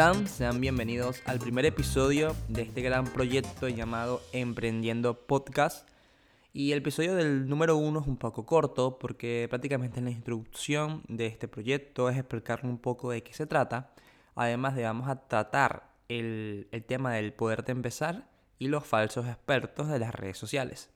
Sean 0.00 0.62
bienvenidos 0.62 1.20
al 1.26 1.38
primer 1.38 1.66
episodio 1.66 2.34
de 2.48 2.62
este 2.62 2.80
gran 2.80 3.04
proyecto 3.04 3.68
llamado 3.68 4.22
Emprendiendo 4.32 5.26
Podcast. 5.26 5.86
Y 6.54 6.72
el 6.72 6.78
episodio 6.78 7.14
del 7.14 7.46
número 7.50 7.76
uno 7.76 8.00
es 8.00 8.06
un 8.06 8.16
poco 8.16 8.46
corto 8.46 8.98
porque 8.98 9.46
prácticamente 9.50 10.00
la 10.00 10.08
introducción 10.08 11.02
de 11.06 11.26
este 11.26 11.48
proyecto 11.48 12.08
es 12.08 12.16
explicarle 12.16 12.70
un 12.70 12.78
poco 12.78 13.10
de 13.10 13.22
qué 13.22 13.34
se 13.34 13.46
trata. 13.46 13.92
Además 14.34 14.74
de 14.74 14.84
vamos 14.84 15.06
a 15.06 15.28
tratar 15.28 15.90
el, 16.08 16.68
el 16.72 16.82
tema 16.82 17.12
del 17.12 17.34
poder 17.34 17.62
de 17.62 17.72
empezar 17.72 18.26
y 18.58 18.68
los 18.68 18.86
falsos 18.86 19.26
expertos 19.26 19.88
de 19.88 19.98
las 19.98 20.14
redes 20.14 20.38
sociales. 20.38 20.88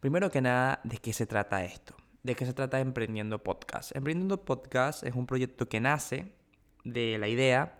Primero 0.00 0.32
que 0.32 0.40
nada, 0.40 0.80
¿de 0.82 0.98
qué 0.98 1.12
se 1.12 1.26
trata 1.28 1.64
esto? 1.64 1.94
¿De 2.24 2.34
qué 2.34 2.44
se 2.44 2.54
trata 2.54 2.80
Emprendiendo 2.80 3.40
Podcast? 3.40 3.94
Emprendiendo 3.94 4.44
Podcast 4.44 5.04
es 5.04 5.14
un 5.14 5.26
proyecto 5.26 5.68
que 5.68 5.78
nace 5.78 6.32
de 6.82 7.16
la 7.16 7.28
idea 7.28 7.79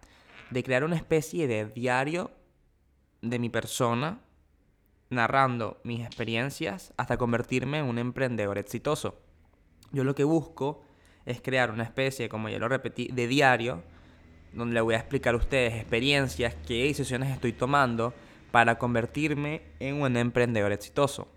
de 0.50 0.62
crear 0.62 0.84
una 0.84 0.96
especie 0.96 1.46
de 1.46 1.66
diario 1.66 2.30
de 3.22 3.38
mi 3.38 3.48
persona, 3.48 4.20
narrando 5.10 5.80
mis 5.84 6.00
experiencias 6.00 6.92
hasta 6.96 7.16
convertirme 7.16 7.78
en 7.78 7.86
un 7.86 7.98
emprendedor 7.98 8.58
exitoso. 8.58 9.20
Yo 9.92 10.04
lo 10.04 10.14
que 10.14 10.24
busco 10.24 10.82
es 11.26 11.40
crear 11.40 11.70
una 11.70 11.84
especie, 11.84 12.28
como 12.28 12.48
ya 12.48 12.58
lo 12.58 12.68
repetí, 12.68 13.08
de 13.08 13.26
diario, 13.26 13.82
donde 14.52 14.74
le 14.74 14.80
voy 14.80 14.94
a 14.94 14.98
explicar 14.98 15.34
a 15.34 15.38
ustedes 15.38 15.74
experiencias, 15.74 16.54
qué 16.66 16.84
decisiones 16.84 17.30
estoy 17.30 17.52
tomando 17.52 18.12
para 18.50 18.78
convertirme 18.78 19.62
en 19.78 20.02
un 20.02 20.16
emprendedor 20.16 20.72
exitoso 20.72 21.28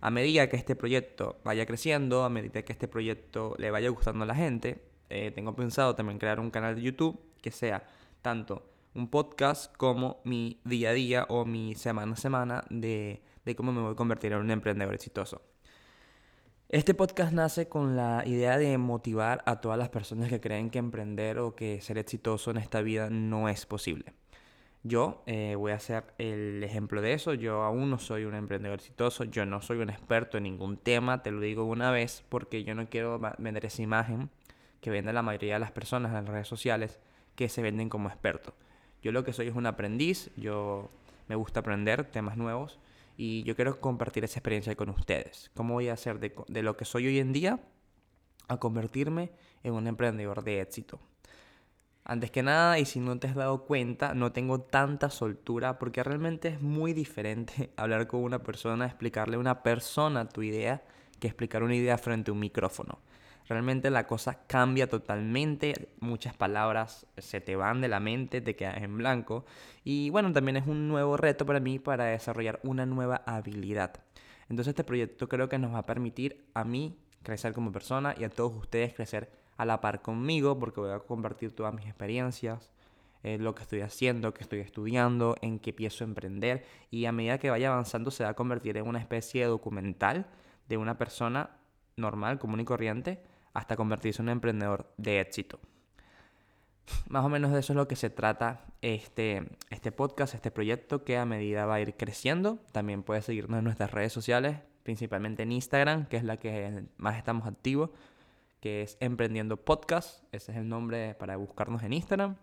a 0.00 0.10
medida 0.10 0.48
que 0.48 0.56
este 0.56 0.76
proyecto 0.76 1.40
vaya 1.44 1.66
creciendo, 1.66 2.24
a 2.24 2.28
medida 2.28 2.62
que 2.62 2.72
este 2.72 2.88
proyecto 2.88 3.54
le 3.58 3.70
vaya 3.70 3.88
gustando 3.88 4.24
a 4.24 4.26
la 4.26 4.34
gente, 4.34 4.80
eh, 5.08 5.32
tengo 5.34 5.54
pensado 5.54 5.94
también 5.94 6.18
crear 6.18 6.38
un 6.38 6.50
canal 6.50 6.76
de 6.76 6.82
YouTube 6.82 7.18
que 7.40 7.50
sea 7.50 7.82
tanto 8.26 8.68
un 8.96 9.08
podcast 9.08 9.72
como 9.76 10.20
mi 10.24 10.60
día 10.64 10.90
a 10.90 10.92
día 10.94 11.26
o 11.28 11.44
mi 11.44 11.76
semana 11.76 12.14
a 12.14 12.16
semana 12.16 12.64
de, 12.70 13.22
cómo 13.56 13.70
me 13.70 13.80
voy 13.80 13.92
a 13.92 13.94
convertir 13.94 14.32
en 14.32 14.40
un 14.40 14.50
emprendedor 14.50 14.92
exitoso. 14.92 15.42
Este 16.68 16.92
podcast 16.92 17.32
nace 17.32 17.68
con 17.68 17.94
la 17.94 18.24
idea 18.26 18.58
de 18.58 18.78
motivar 18.78 19.44
a 19.46 19.60
todas 19.60 19.78
las 19.78 19.90
personas 19.90 20.28
que 20.28 20.40
creen 20.40 20.70
que 20.70 20.80
emprender 20.80 21.38
o 21.38 21.54
que 21.54 21.80
ser 21.80 21.98
exitoso 21.98 22.50
en 22.50 22.56
esta 22.56 22.80
vida 22.80 23.10
no 23.10 23.48
es 23.48 23.64
posible. 23.64 24.12
Yo 24.82 25.22
eh, 25.26 25.54
voy 25.56 25.70
a 25.70 25.78
ser 25.78 26.12
el 26.18 26.64
ejemplo 26.64 27.02
de 27.02 27.12
eso. 27.12 27.32
Yo 27.32 27.62
aún 27.62 27.90
no 27.90 28.00
soy 28.00 28.24
un 28.24 28.34
emprendedor 28.34 28.80
exitoso. 28.80 29.22
Yo 29.22 29.46
no 29.46 29.62
soy 29.62 29.78
un 29.78 29.90
experto 29.90 30.36
en 30.36 30.42
ningún 30.42 30.78
tema. 30.78 31.22
Te 31.22 31.30
lo 31.30 31.40
digo 31.40 31.62
una 31.62 31.92
vez 31.92 32.24
porque 32.28 32.64
yo 32.64 32.74
no 32.74 32.88
quiero 32.88 33.20
vender 33.38 33.66
esa 33.66 33.82
imagen 33.82 34.30
que 34.80 34.90
vende 34.90 35.12
la 35.12 35.22
mayoría 35.22 35.54
de 35.54 35.60
las 35.60 35.70
personas 35.70 36.08
en 36.08 36.24
las 36.24 36.26
redes 36.26 36.48
sociales 36.48 36.98
que 37.36 37.48
se 37.48 37.62
venden 37.62 37.88
como 37.88 38.08
expertos. 38.08 38.54
Yo 39.02 39.12
lo 39.12 39.24
que 39.24 39.32
soy 39.32 39.48
es 39.48 39.54
un 39.54 39.66
aprendiz. 39.66 40.30
Yo 40.36 40.90
me 41.28 41.36
gusta 41.36 41.60
aprender 41.60 42.04
temas 42.04 42.36
nuevos 42.36 42.78
y 43.16 43.42
yo 43.44 43.54
quiero 43.54 43.80
compartir 43.80 44.24
esa 44.24 44.38
experiencia 44.38 44.74
con 44.74 44.90
ustedes. 44.90 45.50
¿Cómo 45.54 45.74
voy 45.74 45.88
a 45.88 45.92
hacer 45.92 46.18
de, 46.18 46.34
de 46.48 46.62
lo 46.62 46.76
que 46.76 46.84
soy 46.84 47.06
hoy 47.06 47.18
en 47.18 47.32
día 47.32 47.60
a 48.48 48.58
convertirme 48.58 49.30
en 49.62 49.74
un 49.74 49.86
emprendedor 49.86 50.42
de 50.42 50.60
éxito? 50.60 51.00
Antes 52.08 52.30
que 52.30 52.44
nada, 52.44 52.78
y 52.78 52.84
si 52.84 53.00
no 53.00 53.18
te 53.18 53.26
has 53.26 53.34
dado 53.34 53.64
cuenta, 53.64 54.14
no 54.14 54.30
tengo 54.30 54.60
tanta 54.60 55.10
soltura 55.10 55.76
porque 55.78 56.04
realmente 56.04 56.48
es 56.48 56.60
muy 56.60 56.92
diferente 56.92 57.72
hablar 57.76 58.06
con 58.06 58.22
una 58.22 58.44
persona, 58.44 58.86
explicarle 58.86 59.36
a 59.36 59.40
una 59.40 59.62
persona 59.64 60.28
tu 60.28 60.42
idea, 60.42 60.84
que 61.18 61.26
explicar 61.26 61.64
una 61.64 61.74
idea 61.74 61.98
frente 61.98 62.30
a 62.30 62.34
un 62.34 62.38
micrófono. 62.38 63.00
Realmente 63.48 63.90
la 63.90 64.06
cosa 64.06 64.46
cambia 64.46 64.88
totalmente, 64.88 65.90
muchas 66.00 66.34
palabras 66.34 67.06
se 67.16 67.40
te 67.40 67.54
van 67.54 67.80
de 67.80 67.88
la 67.88 68.00
mente, 68.00 68.40
te 68.40 68.56
quedas 68.56 68.78
en 68.82 68.98
blanco. 68.98 69.44
Y 69.84 70.10
bueno, 70.10 70.32
también 70.32 70.56
es 70.56 70.66
un 70.66 70.88
nuevo 70.88 71.16
reto 71.16 71.46
para 71.46 71.60
mí 71.60 71.78
para 71.78 72.06
desarrollar 72.06 72.58
una 72.64 72.86
nueva 72.86 73.22
habilidad. 73.24 73.92
Entonces 74.48 74.72
este 74.72 74.84
proyecto 74.84 75.28
creo 75.28 75.48
que 75.48 75.58
nos 75.58 75.72
va 75.74 75.78
a 75.78 75.86
permitir 75.86 76.44
a 76.54 76.64
mí 76.64 76.98
crecer 77.22 77.52
como 77.52 77.72
persona 77.72 78.14
y 78.18 78.24
a 78.24 78.30
todos 78.30 78.54
ustedes 78.54 78.94
crecer 78.94 79.30
a 79.56 79.64
la 79.64 79.80
par 79.80 80.02
conmigo 80.02 80.58
porque 80.58 80.80
voy 80.80 80.90
a 80.90 80.98
compartir 81.00 81.54
todas 81.54 81.74
mis 81.74 81.86
experiencias, 81.86 82.72
eh, 83.22 83.38
lo 83.38 83.54
que 83.54 83.62
estoy 83.62 83.80
haciendo, 83.80 84.34
que 84.34 84.42
estoy 84.42 84.60
estudiando, 84.60 85.36
en 85.40 85.58
qué 85.58 85.72
pienso 85.72 86.04
emprender 86.04 86.64
y 86.90 87.06
a 87.06 87.12
medida 87.12 87.38
que 87.38 87.50
vaya 87.50 87.72
avanzando 87.72 88.10
se 88.10 88.24
va 88.24 88.30
a 88.30 88.34
convertir 88.34 88.76
en 88.76 88.86
una 88.86 88.98
especie 88.98 89.42
de 89.42 89.48
documental 89.48 90.26
de 90.68 90.76
una 90.76 90.98
persona 90.98 91.50
normal, 91.96 92.38
común 92.38 92.60
y 92.60 92.64
corriente, 92.64 93.22
hasta 93.56 93.74
convertirse 93.74 94.20
en 94.20 94.26
un 94.26 94.32
emprendedor 94.32 94.92
de 94.98 95.20
éxito. 95.20 95.58
Más 97.08 97.24
o 97.24 97.28
menos 97.28 97.52
de 97.52 97.60
eso 97.60 97.72
es 97.72 97.76
lo 97.76 97.88
que 97.88 97.96
se 97.96 98.10
trata 98.10 98.66
este, 98.82 99.48
este 99.70 99.92
podcast, 99.92 100.34
este 100.34 100.50
proyecto 100.50 101.04
que 101.04 101.16
a 101.16 101.24
medida 101.24 101.64
va 101.64 101.76
a 101.76 101.80
ir 101.80 101.94
creciendo. 101.94 102.58
También 102.72 103.02
puedes 103.02 103.24
seguirnos 103.24 103.58
en 103.58 103.64
nuestras 103.64 103.90
redes 103.90 104.12
sociales, 104.12 104.58
principalmente 104.82 105.42
en 105.42 105.52
Instagram, 105.52 106.06
que 106.06 106.18
es 106.18 106.24
la 106.24 106.36
que 106.36 106.84
más 106.98 107.16
estamos 107.16 107.46
activos 107.46 107.90
que 108.60 108.82
es 108.82 108.98
Emprendiendo 109.00 109.56
Podcast. 109.56 110.22
Ese 110.32 110.52
es 110.52 110.58
el 110.58 110.68
nombre 110.68 111.14
para 111.14 111.36
buscarnos 111.36 111.82
en 111.82 111.94
Instagram. 111.94 112.36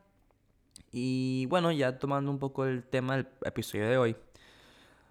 Y 0.91 1.45
bueno, 1.45 1.71
ya 1.71 1.99
tomando 1.99 2.31
un 2.31 2.39
poco 2.39 2.65
el 2.65 2.83
tema 2.83 3.17
del 3.17 3.27
episodio 3.45 3.87
de 3.87 3.97
hoy, 3.97 4.15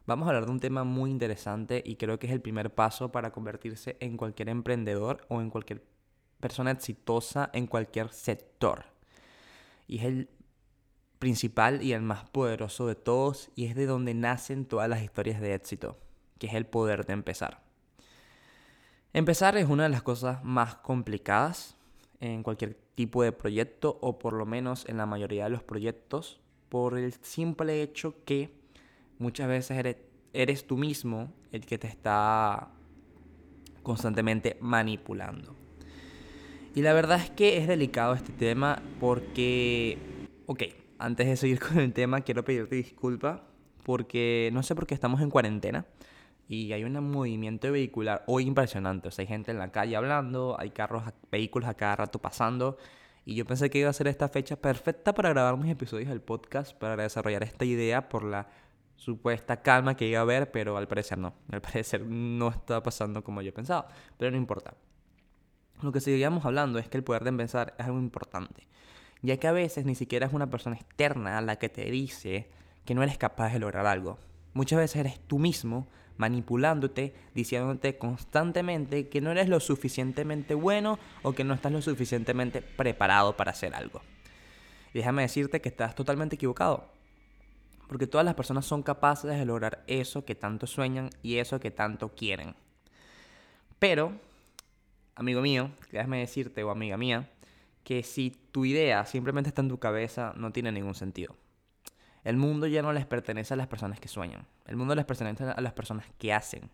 vamos 0.07 0.27
a 0.27 0.31
hablar 0.31 0.47
de 0.47 0.53
un 0.53 0.61
tema 0.61 0.83
muy 0.83 1.11
interesante 1.11 1.81
y 1.85 1.95
creo 1.95 2.19
que 2.19 2.27
es 2.27 2.33
el 2.33 2.41
primer 2.41 2.75
paso 2.75 3.13
para 3.13 3.31
convertirse 3.31 3.97
en 4.01 4.17
cualquier 4.17 4.49
emprendedor 4.49 5.25
o 5.29 5.41
en 5.41 5.51
cualquier 5.51 5.92
persona 6.43 6.73
exitosa 6.73 7.49
en 7.55 7.69
cualquier 7.69 8.11
sector. 8.11 8.85
Y 9.87 9.99
es 9.99 10.05
el 10.05 10.29
principal 11.21 11.83
y 11.83 11.93
el 11.93 12.03
más 12.03 12.29
poderoso 12.29 12.89
de 12.89 12.97
todos 12.97 13.53
y 13.55 13.67
es 13.67 13.77
de 13.77 13.87
donde 13.87 14.13
nacen 14.13 14.67
todas 14.67 14.89
las 14.89 15.03
historias 15.03 15.41
de 15.41 15.55
éxito, 15.55 15.97
que 16.39 16.49
es 16.49 16.55
el 16.55 16.67
poder 16.67 17.07
de 17.07 17.13
empezar. 17.13 17.63
Empezar 19.13 19.57
es 19.57 19.69
una 19.69 19.85
de 19.85 19.91
las 19.91 20.03
cosas 20.03 20.43
más 20.43 20.75
complicadas 20.75 21.77
en 22.19 22.43
cualquier 22.43 22.75
tipo 22.97 23.23
de 23.23 23.31
proyecto 23.31 23.99
o 24.01 24.19
por 24.19 24.33
lo 24.33 24.45
menos 24.45 24.85
en 24.89 24.97
la 24.97 25.07
mayoría 25.07 25.45
de 25.45 25.51
los 25.51 25.63
proyectos 25.63 26.41
por 26.69 26.99
el 26.99 27.13
simple 27.23 27.83
hecho 27.83 28.17
que 28.25 28.53
muchas 29.19 29.47
veces 29.47 29.97
eres, 30.33 30.67
tú 30.67 30.77
mismo 30.77 31.33
el 31.53 31.65
que 31.65 31.79
te 31.79 31.87
está 31.87 32.71
constantemente 33.85 34.57
manipulando. 34.61 35.62
Y 36.75 36.81
la 36.83 36.95
verdad 36.95 37.21
es 37.21 37.31
que 37.31 37.59
es 37.59 37.69
delicado 37.69 38.15
este 38.15 38.33
tema 38.33 38.83
porque, 38.99 39.99
ok, 40.47 40.63
antes 40.99 41.27
de 41.27 41.37
seguir 41.37 41.59
con 41.67 41.79
el 41.79 41.93
tema 41.93 42.23
quiero 42.23 42.45
pedirte 42.45 42.77
disculpa 42.77 43.45
porque 43.85 44.51
no 44.53 44.63
sé 44.63 44.75
por 44.75 44.87
qué 44.87 44.95
estamos 44.95 45.21
en 45.21 45.31
cuarentena 45.31 45.85
y 46.49 46.73
hay 46.73 46.85
un 46.85 46.93
movimiento 47.11 47.73
vehicular 47.73 48.25
hoy 48.27 48.47
impresionante. 48.47 49.09
O 49.09 49.11
sea, 49.11 49.23
hay 49.23 49.27
gente 49.27 49.51
en 49.51 49.59
la 49.59 49.71
calle 49.71 49.97
hablando, 49.97 50.57
hay 50.59 50.71
carros, 50.71 51.03
vehículos 51.31 51.69
a 51.69 51.75
cada 51.75 51.97
rato 51.97 52.19
pasando. 52.19 52.77
Y 53.25 53.35
yo 53.37 53.47
pensé 53.47 53.71
que 53.71 53.79
iba 53.79 53.89
a 53.89 53.93
ser 53.93 54.09
esta 54.09 54.29
fecha 54.29 54.57
perfecta 54.57 55.15
para 55.15 55.31
grabar 55.31 55.57
mis 55.57 55.71
episodios 55.71 56.09
del 56.09 56.21
podcast, 56.21 56.77
para 56.77 57.03
desarrollar 57.03 57.43
esta 57.43 57.65
idea 57.65 58.09
por 58.09 58.25
la 58.25 58.49
supuesta 58.97 59.63
calma 59.63 59.97
que 59.97 60.07
iba 60.07 60.19
a 60.19 60.23
haber, 60.23 60.51
pero 60.51 60.77
al 60.77 60.89
parecer 60.89 61.19
no. 61.19 61.35
Al 61.51 61.61
parecer 61.61 62.05
no 62.07 62.49
está 62.49 62.83
pasando 62.83 63.25
como 63.25 63.41
yo 63.43 63.55
pensaba. 63.55 63.89
Pero 64.19 64.31
no 64.31 64.37
importa. 64.37 64.75
Lo 65.83 65.93
que 65.93 66.01
seguíamos 66.01 66.45
hablando 66.45 66.79
es 66.79 66.89
que 66.89 66.97
el 66.97 67.05
poder 67.05 67.25
de 67.25 67.31
empezar 67.31 67.75
es 67.79 67.87
algo 67.87 67.99
importante. 67.99 68.67
Ya 69.21 69.37
que 69.37 69.49
a 69.49 69.53
veces 69.53 69.85
ni 69.85 69.95
siquiera 69.95 70.27
es 70.27 70.33
una 70.33 70.49
persona 70.49 70.77
externa 70.77 71.41
la 71.41 71.57
que 71.57 71.69
te 71.69 71.91
dice 71.91 72.49
que 72.85 72.95
no 72.95 73.03
eres 73.03 73.19
capaz 73.19 73.53
de 73.53 73.59
lograr 73.59 73.87
algo. 73.87 74.19
Muchas 74.55 74.79
veces 74.79 74.97
eres 74.97 75.21
tú 75.21 75.39
mismo 75.39 75.87
manipulándote, 76.17 77.15
diciéndote 77.35 77.99
constantemente 77.99 79.09
que 79.09 79.21
no 79.21 79.31
eres 79.31 79.49
lo 79.49 79.61
suficientemente 79.61 80.55
bueno 80.55 80.99
o 81.23 81.33
que 81.33 81.45
no 81.45 81.55
estás 81.55 81.73
lo 81.73 81.83
suficientemente 81.83 82.63
preparado 82.63 83.37
para 83.37 83.51
hacer 83.51 83.75
algo. 83.75 84.03
Y 84.93 84.99
déjame 84.99 85.23
decirte 85.23 85.61
que 85.61 85.69
estás 85.69 85.95
totalmente 85.95 86.37
equivocado. 86.37 86.91
Porque 87.89 88.07
todas 88.07 88.25
las 88.25 88.35
personas 88.35 88.67
son 88.67 88.83
capaces 88.83 89.31
de 89.31 89.45
lograr 89.45 89.85
eso 89.87 90.25
que 90.25 90.35
tanto 90.35 90.67
sueñan 90.67 91.11
y 91.23 91.39
eso 91.39 91.61
que 91.61 91.71
tanto 91.71 92.11
quieren. 92.11 92.55
Pero, 93.79 94.13
amigo 95.15 95.41
mío, 95.41 95.71
déjame 95.91 96.21
decirte 96.21 96.63
o 96.65 96.71
amiga 96.71 96.97
mía, 96.97 97.31
que 97.85 98.03
si 98.03 98.31
tu 98.31 98.65
idea 98.65 99.05
simplemente 99.07 99.49
está 99.49 99.63
en 99.63 99.69
tu 99.69 99.79
cabeza, 99.79 100.33
no 100.37 100.53
tiene 100.53 100.73
ningún 100.73 100.95
sentido. 100.95 101.37
El 102.25 102.37
mundo 102.37 102.67
ya 102.67 102.83
no 102.83 102.93
les 102.93 103.07
pertenece 103.07 103.55
a 103.55 103.57
las 103.57 103.67
personas 103.67 103.99
que 103.99 104.09
sueñan. 104.09 104.47
El 104.67 104.77
mundo 104.77 104.95
les 104.95 105.05
pertenece 105.05 105.45
a 105.45 105.61
las 105.61 105.73
personas 105.73 106.07
que 106.19 106.33
hacen. 106.33 106.71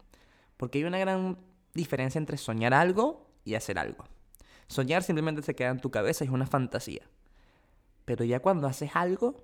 Porque 0.57 0.79
hay 0.79 0.85
una 0.85 0.99
gran 0.99 1.39
diferencia 1.73 2.19
entre 2.19 2.37
soñar 2.37 2.75
algo 2.75 3.27
y 3.45 3.55
hacer 3.55 3.79
algo. 3.79 4.05
Soñar 4.67 5.03
simplemente 5.03 5.41
se 5.43 5.55
queda 5.55 5.71
en 5.71 5.81
tu 5.81 5.91
cabeza, 5.91 6.25
es 6.25 6.31
una 6.31 6.47
fantasía. 6.47 7.03
Pero 8.05 8.25
ya 8.25 8.41
cuando 8.41 8.67
haces 8.67 8.91
algo, 8.95 9.43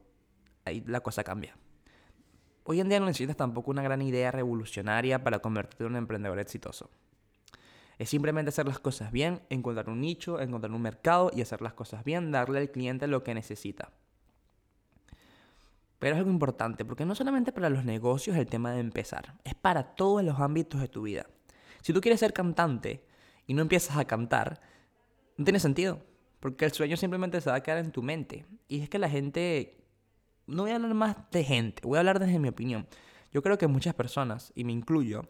ahí 0.66 0.82
la 0.86 1.00
cosa 1.00 1.24
cambia. 1.24 1.56
Hoy 2.64 2.80
en 2.80 2.88
día 2.88 3.00
no 3.00 3.06
necesitas 3.06 3.36
tampoco 3.36 3.70
una 3.70 3.82
gran 3.82 4.02
idea 4.02 4.30
revolucionaria 4.30 5.22
para 5.22 5.38
convertirte 5.38 5.84
en 5.84 5.90
un 5.90 5.96
emprendedor 5.96 6.38
exitoso. 6.38 6.90
Es 7.98 8.10
simplemente 8.10 8.48
hacer 8.48 8.66
las 8.66 8.80
cosas 8.80 9.12
bien, 9.12 9.42
encontrar 9.50 9.88
un 9.88 10.00
nicho, 10.00 10.40
encontrar 10.40 10.72
un 10.72 10.82
mercado 10.82 11.30
y 11.34 11.40
hacer 11.40 11.62
las 11.62 11.74
cosas 11.74 12.04
bien, 12.04 12.32
darle 12.32 12.58
al 12.58 12.70
cliente 12.70 13.06
lo 13.06 13.22
que 13.22 13.34
necesita. 13.34 13.92
Pero 15.98 16.16
es 16.16 16.18
algo 16.18 16.30
importante, 16.30 16.84
porque 16.84 17.06
no 17.06 17.14
solamente 17.14 17.52
para 17.52 17.70
los 17.70 17.84
negocios 17.84 18.36
el 18.36 18.46
tema 18.46 18.72
de 18.72 18.80
empezar, 18.80 19.38
es 19.44 19.54
para 19.54 19.94
todos 19.94 20.22
los 20.22 20.38
ámbitos 20.40 20.80
de 20.80 20.88
tu 20.88 21.02
vida. 21.02 21.26
Si 21.82 21.92
tú 21.92 22.00
quieres 22.00 22.20
ser 22.20 22.32
cantante 22.32 23.04
y 23.46 23.54
no 23.54 23.62
empiezas 23.62 23.96
a 23.96 24.04
cantar, 24.04 24.60
no 25.36 25.44
tiene 25.44 25.60
sentido, 25.60 26.02
porque 26.40 26.64
el 26.64 26.72
sueño 26.72 26.96
simplemente 26.96 27.40
se 27.40 27.48
va 27.48 27.56
a 27.56 27.62
quedar 27.62 27.78
en 27.78 27.90
tu 27.90 28.02
mente. 28.02 28.44
Y 28.68 28.82
es 28.82 28.90
que 28.90 28.98
la 28.98 29.08
gente, 29.08 29.84
no 30.46 30.64
voy 30.64 30.72
a 30.72 30.76
hablar 30.76 30.94
más 30.94 31.16
de 31.30 31.44
gente, 31.44 31.82
voy 31.86 31.96
a 31.96 32.00
hablar 32.00 32.18
desde 32.18 32.38
mi 32.38 32.48
opinión. 32.48 32.86
Yo 33.32 33.42
creo 33.42 33.56
que 33.56 33.66
muchas 33.66 33.94
personas, 33.94 34.52
y 34.54 34.64
me 34.64 34.72
incluyo, 34.72 35.28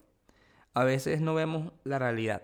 a 0.74 0.84
veces 0.84 1.20
no 1.20 1.34
vemos 1.34 1.72
la 1.84 1.98
realidad. 1.98 2.42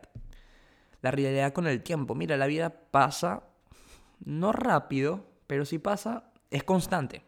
La 1.03 1.11
realidad 1.11 1.53
con 1.53 1.67
el 1.67 1.83
tiempo. 1.83 2.15
Mira, 2.15 2.37
la 2.37 2.47
vida 2.47 2.71
pasa, 2.91 3.43
no 4.25 4.53
rápido, 4.53 5.27
pero 5.47 5.65
si 5.65 5.79
pasa, 5.79 6.31
es 6.51 6.63
constante. 6.63 7.23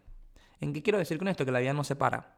¿En 0.61 0.73
qué 0.73 0.83
quiero 0.83 0.99
decir 0.99 1.19
con 1.19 1.29
esto? 1.29 1.45
Que 1.45 1.53
la 1.53 1.59
vida 1.59 1.73
no 1.73 1.83
se 1.83 1.97
para. 1.97 2.37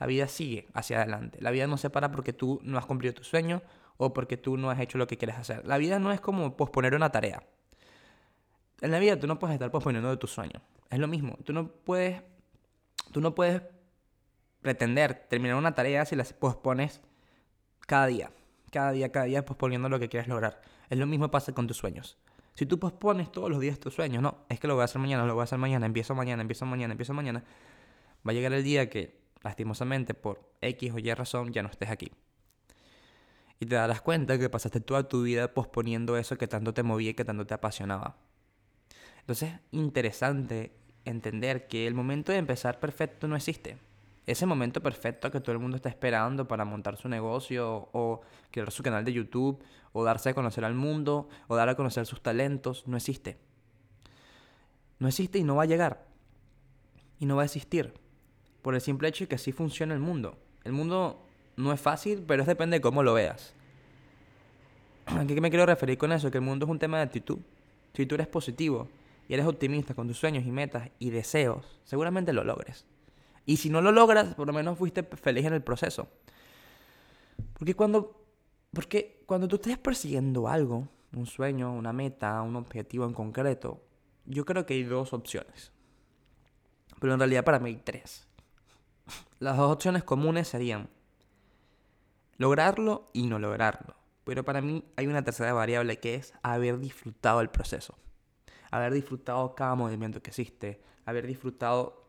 La 0.00 0.06
vida 0.06 0.26
sigue 0.26 0.66
hacia 0.74 1.00
adelante. 1.00 1.38
La 1.40 1.52
vida 1.52 1.66
no 1.68 1.76
se 1.76 1.88
para 1.88 2.10
porque 2.10 2.32
tú 2.32 2.60
no 2.64 2.78
has 2.78 2.86
cumplido 2.86 3.14
tu 3.14 3.22
sueño 3.22 3.62
o 3.96 4.12
porque 4.12 4.36
tú 4.36 4.56
no 4.56 4.70
has 4.70 4.80
hecho 4.80 4.98
lo 4.98 5.06
que 5.06 5.16
quieres 5.16 5.36
hacer. 5.36 5.64
La 5.66 5.78
vida 5.78 6.00
no 6.00 6.12
es 6.12 6.20
como 6.20 6.56
posponer 6.56 6.94
una 6.94 7.12
tarea. 7.12 7.44
En 8.80 8.90
la 8.90 8.98
vida 8.98 9.18
tú 9.18 9.28
no 9.28 9.38
puedes 9.38 9.54
estar 9.54 9.70
posponiendo 9.70 10.10
de 10.10 10.16
tu 10.16 10.26
sueño. 10.26 10.60
Es 10.90 10.98
lo 10.98 11.06
mismo. 11.06 11.38
Tú 11.44 11.52
no 11.52 11.68
puedes, 11.68 12.22
tú 13.12 13.20
no 13.20 13.34
puedes 13.36 13.62
pretender 14.62 15.26
terminar 15.28 15.56
una 15.56 15.74
tarea 15.74 16.04
si 16.04 16.16
la 16.16 16.24
pospones 16.24 17.00
cada 17.86 18.06
día. 18.06 18.30
Cada 18.70 18.92
día, 18.92 19.12
cada 19.12 19.26
día 19.26 19.44
posponiendo 19.44 19.88
lo 19.88 19.98
que 19.98 20.08
quieres 20.08 20.28
lograr. 20.28 20.60
Es 20.90 20.98
lo 20.98 21.06
mismo 21.06 21.30
pasa 21.30 21.52
con 21.52 21.66
tus 21.66 21.76
sueños. 21.76 22.18
Si 22.54 22.66
tú 22.66 22.78
pospones 22.78 23.32
todos 23.32 23.50
los 23.50 23.60
días 23.60 23.78
tus 23.80 23.94
sueños, 23.94 24.22
no, 24.22 24.38
es 24.48 24.60
que 24.60 24.68
lo 24.68 24.74
voy 24.74 24.82
a 24.82 24.84
hacer 24.84 25.00
mañana, 25.00 25.24
lo 25.26 25.34
voy 25.34 25.42
a 25.42 25.44
hacer 25.44 25.58
mañana, 25.58 25.86
empiezo 25.86 26.14
mañana, 26.14 26.42
empiezo 26.42 26.66
mañana, 26.66 26.92
empiezo 26.92 27.12
mañana, 27.12 27.44
va 28.26 28.30
a 28.30 28.32
llegar 28.32 28.52
el 28.52 28.62
día 28.62 28.88
que, 28.88 29.20
lastimosamente, 29.42 30.14
por 30.14 30.52
X 30.60 30.92
o 30.92 30.98
Y 30.98 31.12
razón, 31.14 31.52
ya 31.52 31.62
no 31.62 31.68
estés 31.68 31.90
aquí. 31.90 32.12
Y 33.58 33.66
te 33.66 33.74
darás 33.74 34.00
cuenta 34.02 34.38
que 34.38 34.48
pasaste 34.48 34.80
toda 34.80 35.08
tu 35.08 35.22
vida 35.22 35.52
posponiendo 35.52 36.16
eso 36.16 36.38
que 36.38 36.46
tanto 36.46 36.74
te 36.74 36.82
movía 36.82 37.14
que 37.14 37.24
tanto 37.24 37.46
te 37.46 37.54
apasionaba. 37.54 38.16
Entonces, 39.20 39.54
interesante 39.72 40.76
entender 41.04 41.66
que 41.66 41.86
el 41.86 41.94
momento 41.94 42.30
de 42.30 42.38
empezar 42.38 42.78
perfecto 42.78 43.26
no 43.26 43.36
existe 43.36 43.78
ese 44.26 44.46
momento 44.46 44.82
perfecto 44.82 45.30
que 45.30 45.40
todo 45.40 45.52
el 45.52 45.58
mundo 45.58 45.76
está 45.76 45.88
esperando 45.88 46.48
para 46.48 46.64
montar 46.64 46.96
su 46.96 47.08
negocio 47.08 47.88
o 47.92 48.22
crear 48.50 48.70
su 48.70 48.82
canal 48.82 49.04
de 49.04 49.12
YouTube 49.12 49.62
o 49.92 50.02
darse 50.02 50.30
a 50.30 50.34
conocer 50.34 50.64
al 50.64 50.74
mundo 50.74 51.28
o 51.46 51.56
dar 51.56 51.68
a 51.68 51.76
conocer 51.76 52.06
sus 52.06 52.22
talentos, 52.22 52.86
no 52.86 52.96
existe. 52.96 53.38
No 54.98 55.08
existe 55.08 55.38
y 55.38 55.44
no 55.44 55.56
va 55.56 55.64
a 55.64 55.66
llegar. 55.66 56.06
Y 57.18 57.26
no 57.26 57.36
va 57.36 57.42
a 57.42 57.44
existir. 57.44 57.92
Por 58.62 58.74
el 58.74 58.80
simple 58.80 59.08
hecho 59.08 59.24
de 59.24 59.28
que 59.28 59.34
así 59.34 59.52
funciona 59.52 59.92
el 59.92 60.00
mundo. 60.00 60.38
El 60.64 60.72
mundo 60.72 61.22
no 61.56 61.72
es 61.72 61.80
fácil, 61.80 62.24
pero 62.26 62.42
es 62.42 62.48
depende 62.48 62.78
de 62.78 62.80
cómo 62.80 63.02
lo 63.02 63.12
veas. 63.12 63.54
¿A 65.06 65.26
qué 65.26 65.40
me 65.40 65.50
quiero 65.50 65.66
referir 65.66 65.98
con 65.98 66.12
eso? 66.12 66.30
Que 66.30 66.38
el 66.38 66.44
mundo 66.44 66.64
es 66.64 66.70
un 66.70 66.78
tema 66.78 66.96
de 66.96 67.04
actitud. 67.04 67.38
Si 67.92 68.06
tú 68.06 68.14
eres 68.14 68.26
positivo 68.26 68.88
y 69.28 69.34
eres 69.34 69.46
optimista 69.46 69.94
con 69.94 70.08
tus 70.08 70.16
sueños 70.16 70.46
y 70.46 70.50
metas 70.50 70.90
y 70.98 71.10
deseos, 71.10 71.78
seguramente 71.84 72.32
lo 72.32 72.42
logres. 72.42 72.86
Y 73.46 73.56
si 73.58 73.70
no 73.70 73.80
lo 73.80 73.92
logras, 73.92 74.34
por 74.34 74.46
lo 74.46 74.52
menos 74.52 74.78
fuiste 74.78 75.02
feliz 75.02 75.44
en 75.44 75.52
el 75.52 75.62
proceso. 75.62 76.08
Porque 77.52 77.74
cuando, 77.74 78.26
porque 78.72 79.22
cuando 79.26 79.48
tú 79.48 79.56
estés 79.56 79.78
persiguiendo 79.78 80.48
algo, 80.48 80.88
un 81.14 81.26
sueño, 81.26 81.72
una 81.72 81.92
meta, 81.92 82.40
un 82.42 82.56
objetivo 82.56 83.04
en 83.04 83.12
concreto, 83.12 83.82
yo 84.24 84.44
creo 84.44 84.66
que 84.66 84.74
hay 84.74 84.84
dos 84.84 85.12
opciones. 85.12 85.72
Pero 87.00 87.14
en 87.14 87.20
realidad 87.20 87.44
para 87.44 87.58
mí 87.58 87.70
hay 87.70 87.76
tres. 87.76 88.26
Las 89.38 89.56
dos 89.56 89.72
opciones 89.72 90.04
comunes 90.04 90.48
serían 90.48 90.88
lograrlo 92.38 93.10
y 93.12 93.26
no 93.26 93.38
lograrlo. 93.38 93.94
Pero 94.24 94.44
para 94.44 94.62
mí 94.62 94.84
hay 94.96 95.06
una 95.06 95.22
tercera 95.22 95.52
variable 95.52 96.00
que 96.00 96.14
es 96.14 96.32
haber 96.42 96.78
disfrutado 96.78 97.40
el 97.40 97.50
proceso. 97.50 97.98
Haber 98.70 98.92
disfrutado 98.92 99.54
cada 99.54 99.74
movimiento 99.74 100.22
que 100.22 100.30
hiciste. 100.30 100.80
Haber 101.04 101.26
disfrutado 101.26 102.03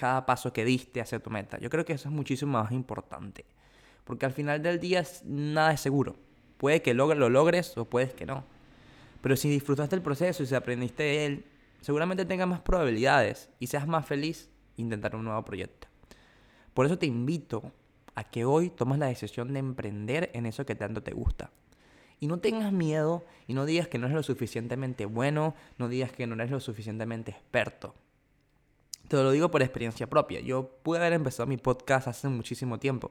cada 0.00 0.24
paso 0.24 0.50
que 0.50 0.64
diste 0.64 1.02
hacia 1.02 1.18
tu 1.18 1.28
meta. 1.28 1.58
Yo 1.58 1.68
creo 1.68 1.84
que 1.84 1.92
eso 1.92 2.08
es 2.08 2.14
muchísimo 2.14 2.52
más 2.58 2.72
importante. 2.72 3.44
Porque 4.04 4.24
al 4.24 4.32
final 4.32 4.62
del 4.62 4.80
día 4.80 5.04
nada 5.26 5.74
es 5.74 5.80
seguro. 5.82 6.16
Puede 6.56 6.80
que 6.80 6.94
lo 6.94 7.28
logres 7.28 7.76
o 7.76 7.84
puedes 7.84 8.14
que 8.14 8.24
no. 8.24 8.42
Pero 9.20 9.36
si 9.36 9.50
disfrutaste 9.50 9.94
el 9.96 10.00
proceso 10.00 10.42
y 10.42 10.46
si 10.46 10.54
aprendiste 10.54 11.02
de 11.02 11.26
él, 11.26 11.44
seguramente 11.82 12.24
tengas 12.24 12.48
más 12.48 12.60
probabilidades 12.60 13.50
y 13.58 13.66
seas 13.66 13.86
más 13.86 14.06
feliz 14.06 14.48
intentar 14.78 15.14
un 15.14 15.24
nuevo 15.24 15.44
proyecto. 15.44 15.86
Por 16.72 16.86
eso 16.86 16.96
te 16.96 17.04
invito 17.04 17.70
a 18.14 18.24
que 18.24 18.46
hoy 18.46 18.70
tomes 18.70 18.98
la 18.98 19.06
decisión 19.06 19.52
de 19.52 19.58
emprender 19.58 20.30
en 20.32 20.46
eso 20.46 20.64
que 20.64 20.74
tanto 20.74 21.02
te 21.02 21.12
gusta. 21.12 21.50
Y 22.20 22.26
no 22.26 22.38
tengas 22.38 22.72
miedo 22.72 23.26
y 23.46 23.52
no 23.52 23.66
digas 23.66 23.86
que 23.86 23.98
no 23.98 24.06
eres 24.06 24.16
lo 24.16 24.22
suficientemente 24.22 25.04
bueno, 25.04 25.54
no 25.76 25.88
digas 25.88 26.10
que 26.12 26.26
no 26.26 26.36
eres 26.36 26.50
lo 26.50 26.60
suficientemente 26.60 27.32
experto. 27.32 27.94
Te 29.10 29.16
lo 29.16 29.32
digo 29.32 29.50
por 29.50 29.60
experiencia 29.60 30.08
propia. 30.08 30.38
Yo 30.38 30.70
pude 30.84 31.00
haber 31.00 31.14
empezado 31.14 31.48
mi 31.48 31.56
podcast 31.56 32.06
hace 32.06 32.28
muchísimo 32.28 32.78
tiempo. 32.78 33.10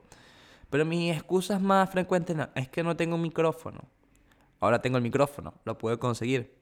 Pero 0.70 0.86
mis 0.86 1.14
excusas 1.14 1.62
más 1.62 1.90
frecuentes 1.90 2.38
es 2.56 2.70
que 2.70 2.84
no 2.84 2.96
tengo 2.96 3.16
un 3.16 3.22
micrófono. 3.22 3.82
Ahora 4.62 4.82
tengo 4.82 4.96
el 4.96 5.04
micrófono, 5.04 5.56
lo 5.66 5.78
puedo 5.78 6.00
conseguir. 6.00 6.56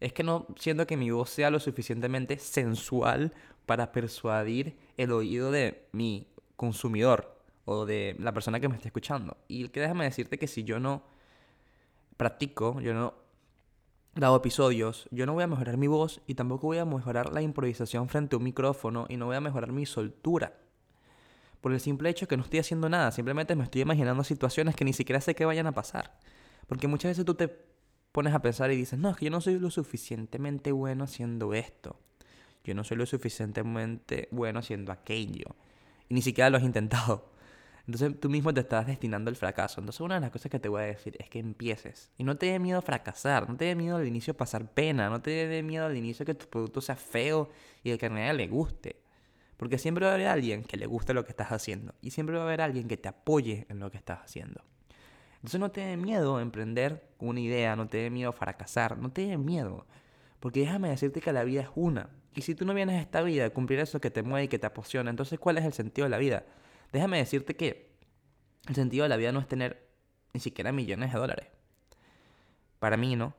Es 0.00 0.14
que 0.14 0.22
no 0.22 0.46
siento 0.56 0.86
que 0.86 0.96
mi 0.96 1.10
voz 1.10 1.28
sea 1.28 1.50
lo 1.50 1.60
suficientemente 1.60 2.38
sensual 2.38 3.34
para 3.66 3.92
persuadir 3.92 4.78
el 4.96 5.12
oído 5.12 5.50
de 5.50 5.86
mi 5.92 6.26
consumidor 6.56 7.36
o 7.66 7.84
de 7.84 8.16
la 8.20 8.32
persona 8.32 8.58
que 8.58 8.70
me 8.70 8.76
está 8.76 8.88
escuchando. 8.88 9.36
Y 9.48 9.68
que 9.68 9.80
déjame 9.80 10.04
decirte 10.04 10.38
que 10.38 10.48
si 10.48 10.64
yo 10.64 10.80
no 10.80 11.02
practico, 12.16 12.80
yo 12.80 12.94
no 12.94 13.21
dado 14.14 14.36
episodios, 14.36 15.08
yo 15.10 15.26
no 15.26 15.32
voy 15.32 15.44
a 15.44 15.46
mejorar 15.46 15.76
mi 15.76 15.86
voz 15.86 16.20
y 16.26 16.34
tampoco 16.34 16.66
voy 16.66 16.78
a 16.78 16.84
mejorar 16.84 17.32
la 17.32 17.42
improvisación 17.42 18.08
frente 18.08 18.36
a 18.36 18.38
un 18.38 18.44
micrófono 18.44 19.06
y 19.08 19.16
no 19.16 19.26
voy 19.26 19.36
a 19.36 19.40
mejorar 19.40 19.72
mi 19.72 19.86
soltura. 19.86 20.58
Por 21.60 21.72
el 21.72 21.80
simple 21.80 22.10
hecho 22.10 22.28
que 22.28 22.36
no 22.36 22.42
estoy 22.42 22.58
haciendo 22.58 22.88
nada, 22.88 23.12
simplemente 23.12 23.54
me 23.54 23.64
estoy 23.64 23.82
imaginando 23.82 24.24
situaciones 24.24 24.74
que 24.74 24.84
ni 24.84 24.92
siquiera 24.92 25.20
sé 25.20 25.34
que 25.34 25.44
vayan 25.44 25.66
a 25.66 25.72
pasar. 25.72 26.18
Porque 26.66 26.88
muchas 26.88 27.10
veces 27.10 27.24
tú 27.24 27.34
te 27.34 27.48
pones 28.10 28.34
a 28.34 28.42
pensar 28.42 28.70
y 28.70 28.76
dices, 28.76 28.98
no, 28.98 29.10
es 29.10 29.16
que 29.16 29.26
yo 29.26 29.30
no 29.30 29.40
soy 29.40 29.58
lo 29.58 29.70
suficientemente 29.70 30.72
bueno 30.72 31.04
haciendo 31.04 31.54
esto. 31.54 31.96
Yo 32.64 32.74
no 32.74 32.84
soy 32.84 32.96
lo 32.96 33.06
suficientemente 33.06 34.28
bueno 34.30 34.58
haciendo 34.58 34.92
aquello. 34.92 35.56
Y 36.08 36.14
ni 36.14 36.22
siquiera 36.22 36.50
lo 36.50 36.58
has 36.58 36.64
intentado. 36.64 37.32
Entonces 37.86 38.20
tú 38.20 38.28
mismo 38.28 38.54
te 38.54 38.60
estás 38.60 38.86
destinando 38.86 39.28
al 39.28 39.36
fracaso. 39.36 39.80
Entonces 39.80 40.00
una 40.00 40.16
de 40.16 40.20
las 40.20 40.30
cosas 40.30 40.50
que 40.50 40.58
te 40.58 40.68
voy 40.68 40.82
a 40.82 40.86
decir 40.86 41.16
es 41.18 41.28
que 41.28 41.38
empieces. 41.38 42.10
Y 42.16 42.24
no 42.24 42.36
te 42.36 42.46
dé 42.46 42.58
miedo 42.58 42.78
a 42.78 42.82
fracasar, 42.82 43.48
no 43.48 43.56
te 43.56 43.64
dé 43.66 43.74
miedo 43.74 43.96
al 43.96 44.06
inicio 44.06 44.34
pasar 44.34 44.70
pena, 44.70 45.10
no 45.10 45.20
te 45.20 45.30
dé 45.46 45.62
miedo 45.62 45.86
al 45.86 45.96
inicio 45.96 46.24
que 46.24 46.34
tu 46.34 46.46
producto 46.46 46.80
sea 46.80 46.96
feo 46.96 47.50
y 47.82 47.96
que 47.96 48.06
a 48.06 48.08
nadie 48.08 48.34
le 48.34 48.48
guste. 48.48 48.96
Porque 49.56 49.78
siempre 49.78 50.04
va 50.04 50.12
a 50.12 50.14
haber 50.14 50.28
alguien 50.28 50.64
que 50.64 50.76
le 50.76 50.86
guste 50.86 51.14
lo 51.14 51.24
que 51.24 51.30
estás 51.30 51.52
haciendo. 51.52 51.94
Y 52.02 52.10
siempre 52.10 52.36
va 52.36 52.42
a 52.42 52.46
haber 52.46 52.60
alguien 52.60 52.88
que 52.88 52.96
te 52.96 53.08
apoye 53.08 53.66
en 53.68 53.78
lo 53.78 53.90
que 53.90 53.96
estás 53.96 54.20
haciendo. 54.20 54.62
Entonces 55.36 55.60
no 55.60 55.70
te 55.70 55.80
dé 55.80 55.96
miedo 55.96 56.36
a 56.36 56.42
emprender 56.42 57.02
una 57.18 57.40
idea, 57.40 57.74
no 57.74 57.88
te 57.88 57.98
dé 57.98 58.10
miedo 58.10 58.32
fracasar, 58.32 58.96
no 58.98 59.10
te 59.10 59.26
dé 59.26 59.36
miedo. 59.38 59.86
Porque 60.38 60.60
déjame 60.60 60.88
decirte 60.88 61.20
que 61.20 61.32
la 61.32 61.44
vida 61.44 61.62
es 61.62 61.68
una. 61.74 62.10
Y 62.34 62.42
si 62.42 62.54
tú 62.54 62.64
no 62.64 62.74
vienes 62.74 62.96
a 62.96 63.00
esta 63.00 63.22
vida 63.22 63.46
a 63.46 63.50
cumplir 63.50 63.80
eso 63.80 64.00
que 64.00 64.10
te 64.10 64.22
mueve 64.22 64.44
y 64.44 64.48
que 64.48 64.58
te 64.58 64.66
apasiona, 64.66 65.10
entonces 65.10 65.38
¿cuál 65.38 65.58
es 65.58 65.64
el 65.64 65.72
sentido 65.72 66.06
de 66.06 66.10
la 66.10 66.18
vida? 66.18 66.44
Déjame 66.92 67.18
decirte 67.18 67.56
que 67.56 67.96
el 68.68 68.74
sentido 68.74 69.04
de 69.04 69.08
la 69.08 69.16
vida 69.16 69.32
no 69.32 69.40
es 69.40 69.48
tener 69.48 69.88
ni 70.32 70.40
siquiera 70.40 70.72
millones 70.72 71.12
de 71.12 71.18
dólares. 71.18 71.48
Para 72.78 72.96
mí 72.96 73.16
no. 73.16 73.34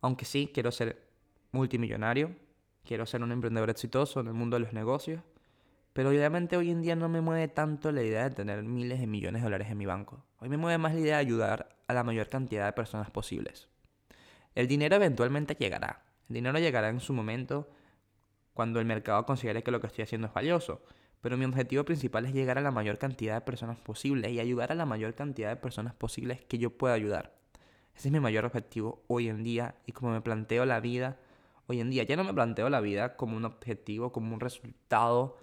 Aunque 0.00 0.24
sí, 0.24 0.50
quiero 0.52 0.70
ser 0.70 1.08
multimillonario, 1.52 2.34
quiero 2.84 3.06
ser 3.06 3.22
un 3.22 3.32
emprendedor 3.32 3.70
exitoso 3.70 4.20
en 4.20 4.28
el 4.28 4.34
mundo 4.34 4.56
de 4.56 4.60
los 4.60 4.72
negocios, 4.72 5.22
pero 5.92 6.08
obviamente 6.08 6.56
hoy 6.56 6.70
en 6.70 6.82
día 6.82 6.96
no 6.96 7.08
me 7.08 7.20
mueve 7.20 7.48
tanto 7.48 7.92
la 7.92 8.02
idea 8.02 8.28
de 8.28 8.34
tener 8.34 8.62
miles 8.62 8.98
de 8.98 9.06
millones 9.06 9.42
de 9.42 9.44
dólares 9.44 9.70
en 9.70 9.78
mi 9.78 9.86
banco. 9.86 10.24
Hoy 10.38 10.48
me 10.48 10.56
mueve 10.56 10.78
más 10.78 10.94
la 10.94 11.00
idea 11.00 11.16
de 11.16 11.20
ayudar 11.20 11.76
a 11.86 11.94
la 11.94 12.02
mayor 12.02 12.28
cantidad 12.28 12.66
de 12.66 12.72
personas 12.72 13.10
posibles. 13.10 13.68
El 14.54 14.68
dinero 14.68 14.96
eventualmente 14.96 15.54
llegará. 15.54 16.02
El 16.28 16.34
dinero 16.34 16.58
llegará 16.58 16.88
en 16.88 17.00
su 17.00 17.12
momento 17.12 17.68
cuando 18.54 18.80
el 18.80 18.86
mercado 18.86 19.24
considere 19.24 19.62
que 19.62 19.70
lo 19.70 19.80
que 19.80 19.86
estoy 19.86 20.04
haciendo 20.04 20.26
es 20.26 20.34
valioso. 20.34 20.82
Pero 21.22 21.36
mi 21.36 21.44
objetivo 21.44 21.84
principal 21.84 22.26
es 22.26 22.34
llegar 22.34 22.58
a 22.58 22.60
la 22.60 22.72
mayor 22.72 22.98
cantidad 22.98 23.34
de 23.34 23.40
personas 23.40 23.78
posible 23.78 24.30
y 24.30 24.40
ayudar 24.40 24.72
a 24.72 24.74
la 24.74 24.84
mayor 24.84 25.14
cantidad 25.14 25.50
de 25.50 25.56
personas 25.56 25.94
posibles 25.94 26.44
que 26.44 26.58
yo 26.58 26.76
pueda 26.76 26.94
ayudar. 26.94 27.32
Ese 27.96 28.08
es 28.08 28.12
mi 28.12 28.18
mayor 28.18 28.44
objetivo 28.44 29.04
hoy 29.06 29.28
en 29.28 29.44
día 29.44 29.76
y 29.86 29.92
como 29.92 30.12
me 30.12 30.20
planteo 30.20 30.66
la 30.66 30.80
vida 30.80 31.18
hoy 31.68 31.80
en 31.80 31.90
día. 31.90 32.02
Ya 32.02 32.16
no 32.16 32.24
me 32.24 32.34
planteo 32.34 32.68
la 32.68 32.80
vida 32.80 33.16
como 33.16 33.36
un 33.36 33.44
objetivo, 33.44 34.10
como 34.10 34.34
un 34.34 34.40
resultado, 34.40 35.38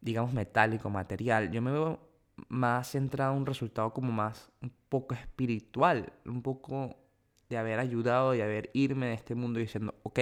digamos, 0.00 0.32
metálico, 0.32 0.90
material. 0.90 1.50
Yo 1.50 1.60
me 1.60 1.72
veo 1.72 1.98
más 2.48 2.92
centrado 2.92 3.32
en 3.32 3.38
un 3.38 3.46
resultado 3.46 3.92
como 3.92 4.12
más 4.12 4.48
un 4.62 4.72
poco 4.88 5.16
espiritual, 5.16 6.12
un 6.24 6.40
poco 6.40 6.96
de 7.48 7.56
haber 7.56 7.80
ayudado 7.80 8.32
y 8.34 8.40
haber 8.40 8.70
irme 8.74 9.06
de 9.06 9.14
este 9.14 9.34
mundo 9.34 9.58
diciendo, 9.58 9.94
ok, 10.04 10.20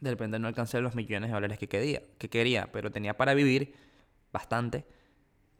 De 0.00 0.10
repente 0.10 0.38
no 0.38 0.48
alcancé 0.48 0.80
los 0.80 0.94
millones 0.94 1.30
de 1.30 1.34
dólares 1.34 1.58
que 1.58 1.68
quería, 1.68 2.02
que 2.18 2.28
quería 2.28 2.70
pero 2.72 2.90
tenía 2.90 3.16
para 3.16 3.34
vivir 3.34 3.74
bastante 4.32 4.84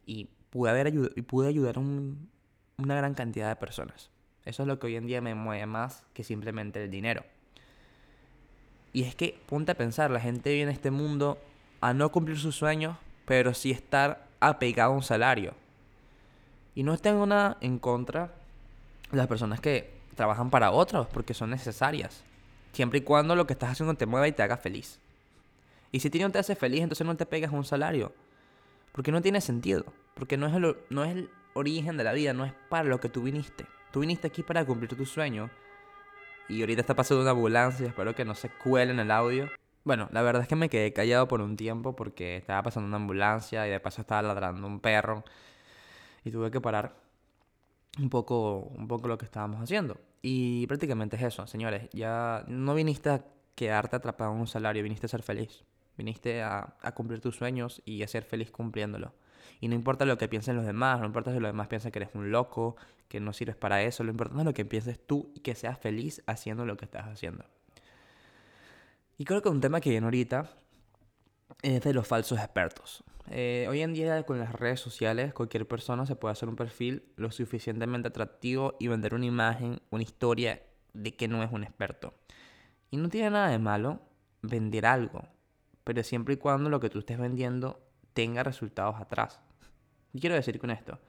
y 0.07 0.29
pude, 0.51 0.71
haber 0.71 0.93
y 0.95 1.23
pude 1.23 1.49
ayudar 1.49 1.79
a 1.79 1.81
una 1.81 2.97
gran 2.97 3.15
cantidad 3.15 3.49
de 3.49 3.57
personas. 3.57 4.11
Eso 4.45 4.63
es 4.63 4.69
lo 4.69 4.79
que 4.79 4.89
hoy 4.89 4.97
en 4.97 5.07
día 5.07 5.21
me 5.21 5.35
mueve 5.35 5.67
más 5.67 6.05
que 6.13 6.25
simplemente 6.25 6.83
el 6.83 6.91
dinero. 6.91 7.25
Y 8.93 9.03
es 9.03 9.15
que, 9.15 9.41
ponte 9.47 9.73
a 9.73 9.77
pensar, 9.77 10.11
la 10.11 10.21
gente 10.21 10.53
viene 10.53 10.71
a 10.71 10.75
este 10.75 10.91
mundo 10.91 11.39
a 11.81 11.93
no 11.93 12.13
cumplir 12.13 12.39
sus 12.39 12.55
sueños, 12.55 12.97
pero 13.25 13.53
sí 13.55 13.71
estar 13.71 14.27
apegado 14.41 14.93
a 14.93 14.97
un 14.97 15.03
salario. 15.03 15.55
Y 16.75 16.83
no 16.83 16.97
tengo 16.99 17.27
nada 17.27 17.57
en 17.61 17.79
contra 17.79 18.33
de 19.11 19.17
las 19.17 19.27
personas 19.27 19.61
que 19.61 19.93
trabajan 20.15 20.51
para 20.51 20.71
otros, 20.71 21.09
porque 21.09 21.35
son 21.35 21.51
necesarias. 21.51 22.23
Siempre 22.75 22.99
y 22.99 23.03
cuando 23.03 23.37
lo 23.37 23.47
que 23.47 23.53
estás 23.53 23.71
haciendo 23.71 23.95
te 23.95 24.05
mueva 24.05 24.27
y 24.27 24.33
te 24.33 24.43
haga 24.43 24.57
feliz. 24.57 24.99
Y 25.93 26.01
si 26.01 26.11
no 26.19 26.31
te 26.31 26.41
hace 26.41 26.57
feliz, 26.57 26.83
entonces 26.83 27.07
no 27.07 27.17
te 27.17 27.25
pegas 27.25 27.53
un 27.53 27.65
salario. 27.65 28.13
Porque 28.91 29.13
no 29.13 29.23
tiene 29.23 29.41
sentido. 29.41 29.85
Porque 30.15 30.37
no 30.37 30.49
es, 30.49 30.55
el, 30.55 30.77
no 30.91 31.05
es 31.05 31.13
el 31.13 31.31
origen 31.53 31.97
de 31.97 32.03
la 32.03 32.13
vida, 32.13 32.33
no 32.33 32.45
es 32.45 32.53
para 32.69 32.89
lo 32.89 32.99
que 32.99 33.09
tú 33.09 33.23
viniste. 33.23 33.65
Tú 33.93 34.01
viniste 34.01 34.27
aquí 34.27 34.43
para 34.43 34.65
cumplir 34.65 34.93
tu 34.93 35.07
sueño. 35.07 35.51
Y 36.49 36.61
ahorita 36.63 36.81
está 36.81 36.97
pasando 36.97 37.23
una 37.23 37.31
ambulancia, 37.31 37.87
espero 37.87 38.13
que 38.17 38.25
no 38.25 38.35
se 38.35 38.49
cuele 38.49 38.91
en 38.91 38.99
el 38.99 39.13
audio. 39.13 39.49
Bueno, 39.85 40.09
la 40.11 40.23
verdad 40.23 40.43
es 40.43 40.49
que 40.49 40.57
me 40.57 40.69
quedé 40.69 40.93
callado 40.93 41.29
por 41.29 41.41
un 41.41 41.57
tiempo 41.57 41.95
porque 41.95 42.39
estaba 42.39 42.65
pasando 42.65 42.89
una 42.89 42.97
ambulancia 42.97 43.69
y 43.69 43.71
de 43.71 43.79
paso 43.79 44.01
estaba 44.01 44.23
ladrando 44.23 44.67
un 44.67 44.81
perro. 44.81 45.23
Y 46.25 46.33
tuve 46.33 46.51
que 46.51 46.61
parar 46.61 46.97
un 48.01 48.11
poco, 48.11 48.73
un 48.77 48.89
poco 48.89 49.07
lo 49.07 49.17
que 49.17 49.27
estábamos 49.27 49.63
haciendo. 49.63 49.97
Y 50.27 50.67
prácticamente 50.69 51.17
es 51.17 51.23
eso, 51.23 51.47
señores. 51.47 51.91
Ya 51.93 52.47
no 52.49 52.75
viniste 52.75 53.11
a 53.11 53.23
quedarte 53.55 53.97
atrapado 53.97 54.33
en 54.33 54.41
un 54.41 54.47
salario, 54.47 54.83
viniste 54.83 55.05
a 55.05 55.11
ser 55.11 55.21
feliz. 55.21 55.65
Viniste 55.99 56.43
a, 56.43 56.77
a 56.81 56.95
cumplir 56.95 57.21
tus 57.21 57.37
sueños 57.37 57.83
y 57.85 58.03
a 58.03 58.09
ser 58.09 58.25
feliz 58.25 58.51
cumpliéndolo. 58.51 59.13
Y 59.61 59.69
no 59.69 59.75
importa 59.75 60.07
lo 60.07 60.17
que 60.17 60.27
piensen 60.27 60.57
los 60.57 60.65
demás, 60.65 60.99
no 60.99 61.05
importa 61.05 61.31
si 61.31 61.41
los 61.41 61.51
demás 61.51 61.69
piensan 61.69 61.93
que 61.93 61.99
eres 61.99 62.15
un 62.15 62.31
loco, 62.31 62.75
que 63.09 63.21
no 63.21 63.35
sirves 63.35 63.55
para 63.55 63.83
eso, 63.83 64.03
lo 64.03 64.13
importante 64.13 64.41
es 64.41 64.47
lo 64.47 64.55
que 64.55 64.65
pienses 64.65 64.99
tú 64.99 65.31
y 65.35 65.41
que 65.41 65.55
seas 65.55 65.79
feliz 65.79 66.23
haciendo 66.27 66.65
lo 66.65 66.79
que 66.79 66.87
estás 66.87 67.05
haciendo. 67.07 67.45
Y 69.19 69.27
creo 69.27 69.43
que 69.43 69.51
un 69.51 69.61
tema 69.61 69.83
que 69.83 69.91
viene 69.91 70.07
ahorita 70.07 70.57
es 71.65 71.81
de 71.81 71.95
los 71.95 72.07
falsos 72.07 72.39
expertos. 72.39 73.03
Eh, 73.31 73.67
hoy 73.71 73.81
en 73.81 73.95
día 73.95 74.23
con 74.25 74.39
las 74.39 74.53
redes 74.53 74.81
sociales 74.81 75.33
cualquier 75.33 75.67
persona 75.67 76.05
se 76.05 76.15
puede 76.15 76.33
hacer 76.33 76.51
un 76.51 76.57
perfil 76.57 77.05
lo 77.17 77.31
suficientemente 77.31 78.09
atractivo 78.09 78.77
y 78.79 78.89
vender 78.89 79.15
una 79.15 79.25
imagen, 79.25 79.81
una 79.89 80.03
historia 80.03 80.63
de 80.93 81.17
que 81.17 81.27
no 81.27 81.43
es 81.43 81.51
un 81.51 81.65
experto. 81.65 82.13
Y 82.91 82.99
no 82.99 83.09
tiene 83.09 83.31
nada 83.31 83.49
de 83.49 83.59
malo 83.59 84.03
vender 84.43 84.85
algo, 84.85 85.27
pero 85.85 86.03
siempre 86.03 86.35
y 86.35 86.37
cuando 86.37 86.69
lo 86.69 86.81
que 86.81 86.91
tú 86.91 86.99
estés 86.99 87.17
vendiendo 87.17 87.83
tenga 88.13 88.43
resultados 88.43 89.01
atrás. 89.01 89.41
¿Qué 90.13 90.21
quiero 90.21 90.35
decir 90.35 90.59
con 90.59 90.71
esto? 90.71 91.01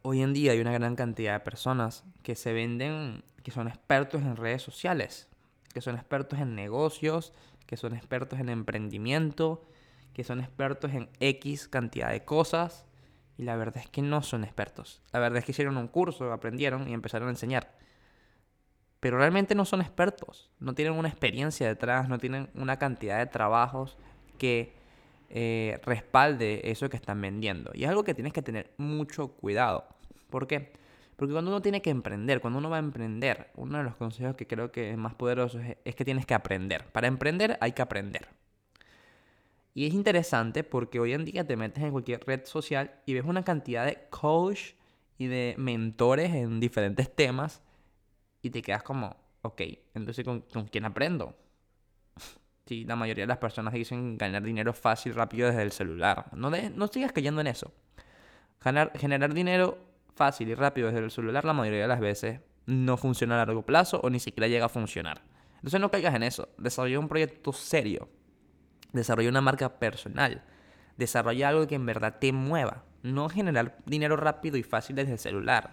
Hoy 0.00 0.22
en 0.22 0.32
día 0.32 0.52
hay 0.52 0.60
una 0.60 0.72
gran 0.72 0.96
cantidad 0.96 1.34
de 1.34 1.40
personas 1.40 2.02
que 2.22 2.34
se 2.34 2.54
venden, 2.54 3.24
que 3.42 3.50
son 3.50 3.68
expertos 3.68 4.22
en 4.22 4.36
redes 4.36 4.62
sociales, 4.62 5.28
que 5.74 5.82
son 5.82 5.96
expertos 5.96 6.38
en 6.40 6.54
negocios, 6.54 7.34
que 7.72 7.78
son 7.78 7.94
expertos 7.94 8.38
en 8.38 8.50
emprendimiento, 8.50 9.64
que 10.12 10.24
son 10.24 10.40
expertos 10.40 10.92
en 10.92 11.08
X 11.20 11.68
cantidad 11.68 12.10
de 12.10 12.22
cosas 12.22 12.84
y 13.38 13.44
la 13.44 13.56
verdad 13.56 13.78
es 13.78 13.88
que 13.88 14.02
no 14.02 14.22
son 14.22 14.44
expertos. 14.44 15.00
La 15.10 15.20
verdad 15.20 15.38
es 15.38 15.46
que 15.46 15.52
hicieron 15.52 15.78
un 15.78 15.88
curso, 15.88 16.30
aprendieron 16.34 16.86
y 16.86 16.92
empezaron 16.92 17.28
a 17.28 17.30
enseñar. 17.30 17.74
Pero 19.00 19.16
realmente 19.16 19.54
no 19.54 19.64
son 19.64 19.80
expertos, 19.80 20.50
no 20.60 20.74
tienen 20.74 20.92
una 20.92 21.08
experiencia 21.08 21.66
detrás, 21.66 22.10
no 22.10 22.18
tienen 22.18 22.50
una 22.52 22.78
cantidad 22.78 23.18
de 23.18 23.26
trabajos 23.26 23.96
que 24.36 24.74
eh, 25.30 25.80
respalde 25.82 26.70
eso 26.70 26.90
que 26.90 26.98
están 26.98 27.22
vendiendo. 27.22 27.70
Y 27.72 27.84
es 27.84 27.88
algo 27.88 28.04
que 28.04 28.12
tienes 28.12 28.34
que 28.34 28.42
tener 28.42 28.74
mucho 28.76 29.28
cuidado. 29.28 29.86
¿Por 30.28 30.46
qué? 30.46 30.74
Porque 31.22 31.34
cuando 31.34 31.52
uno 31.52 31.62
tiene 31.62 31.80
que 31.80 31.90
emprender, 31.90 32.40
cuando 32.40 32.58
uno 32.58 32.68
va 32.68 32.78
a 32.78 32.80
emprender, 32.80 33.52
uno 33.54 33.78
de 33.78 33.84
los 33.84 33.94
consejos 33.94 34.34
que 34.34 34.48
creo 34.48 34.72
que 34.72 34.90
es 34.90 34.98
más 34.98 35.14
poderoso 35.14 35.60
es 35.84 35.94
que 35.94 36.04
tienes 36.04 36.26
que 36.26 36.34
aprender. 36.34 36.90
Para 36.90 37.06
emprender 37.06 37.58
hay 37.60 37.70
que 37.70 37.82
aprender. 37.82 38.26
Y 39.72 39.86
es 39.86 39.94
interesante 39.94 40.64
porque 40.64 40.98
hoy 40.98 41.12
en 41.12 41.24
día 41.24 41.46
te 41.46 41.56
metes 41.56 41.84
en 41.84 41.92
cualquier 41.92 42.26
red 42.26 42.44
social 42.44 42.90
y 43.06 43.14
ves 43.14 43.24
una 43.24 43.44
cantidad 43.44 43.86
de 43.86 44.08
coach 44.10 44.72
y 45.16 45.28
de 45.28 45.54
mentores 45.58 46.34
en 46.34 46.58
diferentes 46.58 47.14
temas 47.14 47.62
y 48.42 48.50
te 48.50 48.60
quedas 48.60 48.82
como, 48.82 49.14
ok, 49.42 49.62
entonces 49.94 50.24
¿con, 50.24 50.40
quién 50.72 50.84
aprendo? 50.86 51.38
Sí, 52.66 52.84
la 52.84 52.96
mayoría 52.96 53.22
de 53.22 53.28
las 53.28 53.38
personas 53.38 53.74
dicen 53.74 54.18
ganar 54.18 54.42
dinero 54.42 54.72
fácil, 54.72 55.14
rápido 55.14 55.46
desde 55.46 55.62
el 55.62 55.70
celular. 55.70 56.30
No, 56.32 56.50
no 56.50 56.88
sigas 56.88 57.12
cayendo 57.12 57.40
en 57.40 57.46
eso. 57.46 57.72
Ganar, 58.60 58.92
generar 58.98 59.32
dinero 59.34 59.91
fácil 60.14 60.48
y 60.48 60.54
rápido 60.54 60.88
desde 60.88 61.04
el 61.04 61.10
celular 61.10 61.44
la 61.44 61.52
mayoría 61.52 61.82
de 61.82 61.88
las 61.88 62.00
veces 62.00 62.40
no 62.66 62.96
funciona 62.96 63.34
a 63.34 63.46
largo 63.46 63.62
plazo 63.66 64.00
o 64.02 64.10
ni 64.10 64.20
siquiera 64.20 64.48
llega 64.48 64.66
a 64.66 64.68
funcionar. 64.68 65.22
Entonces 65.56 65.80
no 65.80 65.90
caigas 65.90 66.14
en 66.14 66.22
eso. 66.22 66.48
Desarrolla 66.58 66.98
un 66.98 67.08
proyecto 67.08 67.52
serio 67.52 68.08
Desarrolla 68.92 69.30
una 69.30 69.40
marca 69.40 69.78
personal. 69.78 70.42
Desarrolla 70.96 71.48
algo 71.48 71.66
que 71.66 71.74
en 71.74 71.86
verdad 71.86 72.18
te 72.20 72.32
mueva. 72.32 72.84
No 73.02 73.28
generar 73.28 73.78
dinero 73.86 74.16
rápido 74.16 74.56
y 74.56 74.62
fácil 74.62 74.96
desde 74.96 75.12
el 75.12 75.18
celular. 75.18 75.70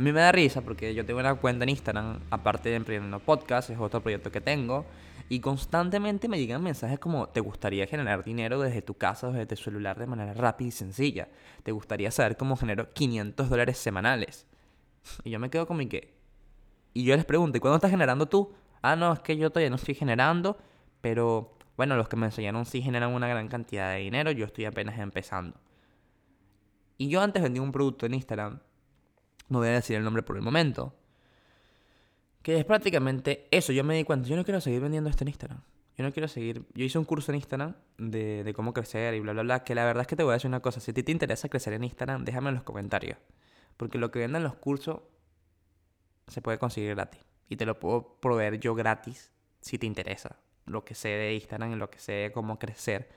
A 0.00 0.02
mí 0.02 0.12
me 0.12 0.20
da 0.20 0.32
risa 0.32 0.62
porque 0.62 0.94
yo 0.94 1.04
tengo 1.04 1.20
una 1.20 1.34
cuenta 1.34 1.64
en 1.64 1.68
Instagram, 1.68 2.20
aparte 2.30 2.70
de 2.70 2.76
Emprendiendo 2.76 3.18
Podcast, 3.18 3.68
es 3.68 3.78
otro 3.78 4.00
proyecto 4.00 4.32
que 4.32 4.40
tengo. 4.40 4.86
Y 5.28 5.40
constantemente 5.40 6.26
me 6.26 6.38
llegan 6.38 6.62
mensajes 6.62 6.98
como, 6.98 7.28
¿te 7.28 7.40
gustaría 7.40 7.86
generar 7.86 8.24
dinero 8.24 8.62
desde 8.62 8.80
tu 8.80 8.94
casa 8.94 9.28
o 9.28 9.32
desde 9.32 9.44
tu 9.44 9.56
celular 9.56 9.98
de 9.98 10.06
manera 10.06 10.32
rápida 10.32 10.68
y 10.68 10.70
sencilla? 10.70 11.28
¿Te 11.64 11.72
gustaría 11.72 12.10
saber 12.10 12.38
cómo 12.38 12.56
genero 12.56 12.90
500 12.94 13.50
dólares 13.50 13.76
semanales? 13.76 14.46
Y 15.22 15.28
yo 15.28 15.38
me 15.38 15.50
quedo 15.50 15.66
con 15.66 15.76
mi 15.76 15.86
que... 15.86 16.14
Y 16.94 17.04
yo 17.04 17.14
les 17.14 17.26
pregunto, 17.26 17.58
¿y 17.58 17.60
cuándo 17.60 17.76
estás 17.76 17.90
generando 17.90 18.24
tú? 18.24 18.54
Ah, 18.80 18.96
no, 18.96 19.12
es 19.12 19.20
que 19.20 19.36
yo 19.36 19.50
todavía 19.50 19.68
no 19.68 19.76
estoy 19.76 19.94
generando, 19.94 20.56
pero 21.02 21.58
bueno, 21.76 21.94
los 21.96 22.08
que 22.08 22.16
me 22.16 22.24
enseñaron 22.24 22.64
sí 22.64 22.80
generan 22.80 23.12
una 23.12 23.28
gran 23.28 23.48
cantidad 23.48 23.92
de 23.92 23.98
dinero, 23.98 24.30
yo 24.30 24.46
estoy 24.46 24.64
apenas 24.64 24.98
empezando. 24.98 25.60
Y 26.96 27.10
yo 27.10 27.20
antes 27.20 27.42
vendí 27.42 27.60
un 27.60 27.70
producto 27.70 28.06
en 28.06 28.14
Instagram, 28.14 28.60
no 29.50 29.58
voy 29.58 29.68
a 29.68 29.72
decir 29.72 29.96
el 29.96 30.02
nombre 30.02 30.22
por 30.22 30.36
el 30.36 30.42
momento, 30.42 30.94
que 32.42 32.58
es 32.58 32.64
prácticamente 32.64 33.46
eso, 33.50 33.72
yo 33.72 33.84
me 33.84 33.94
di 33.94 34.04
cuenta, 34.04 34.26
yo 34.26 34.36
no 34.36 34.44
quiero 34.44 34.60
seguir 34.62 34.80
vendiendo 34.80 35.10
esto 35.10 35.24
en 35.24 35.28
Instagram. 35.28 35.60
Yo 35.98 36.04
no 36.04 36.12
quiero 36.12 36.28
seguir. 36.28 36.64
Yo 36.72 36.84
hice 36.86 36.98
un 36.98 37.04
curso 37.04 37.30
en 37.30 37.36
Instagram 37.36 37.74
de, 37.98 38.50
cómo 38.56 38.72
crecer 38.72 39.12
y 39.12 39.20
bla, 39.20 39.34
bla, 39.34 39.42
bla. 39.42 39.64
Que 39.64 39.74
la 39.74 39.84
verdad 39.84 40.00
es 40.00 40.06
que 40.06 40.16
te 40.16 40.22
voy 40.22 40.30
a 40.30 40.34
decir 40.34 40.48
una 40.48 40.60
cosa. 40.60 40.80
Si 40.80 40.92
a 40.92 40.94
ti 40.94 41.02
te 41.02 41.12
interesa 41.12 41.50
crecer 41.50 41.74
en 41.74 41.84
Instagram, 41.84 42.24
déjame 42.24 42.48
en 42.48 42.54
los 42.54 42.64
comentarios. 42.64 43.18
Porque 43.76 43.98
lo 43.98 44.10
que 44.10 44.20
venden 44.20 44.42
los 44.42 44.54
cursos 44.54 45.00
se 46.28 46.40
puede 46.40 46.56
conseguir 46.56 46.94
gratis. 46.94 47.20
Y 47.50 47.56
te 47.56 47.66
lo 47.66 47.78
puedo 47.78 48.18
proveer 48.18 48.58
yo 48.58 48.74
gratis 48.74 49.30
si 49.60 49.76
te 49.76 49.84
interesa 49.84 50.38
lo 50.64 50.84
que 50.84 50.94
sé 50.94 51.08
de 51.08 51.34
Instagram 51.34 51.72
y 51.72 51.76
lo 51.76 51.90
que 51.90 51.98
sé 51.98 52.12
de 52.12 52.32
cómo 52.32 52.58
crecer, 52.58 53.10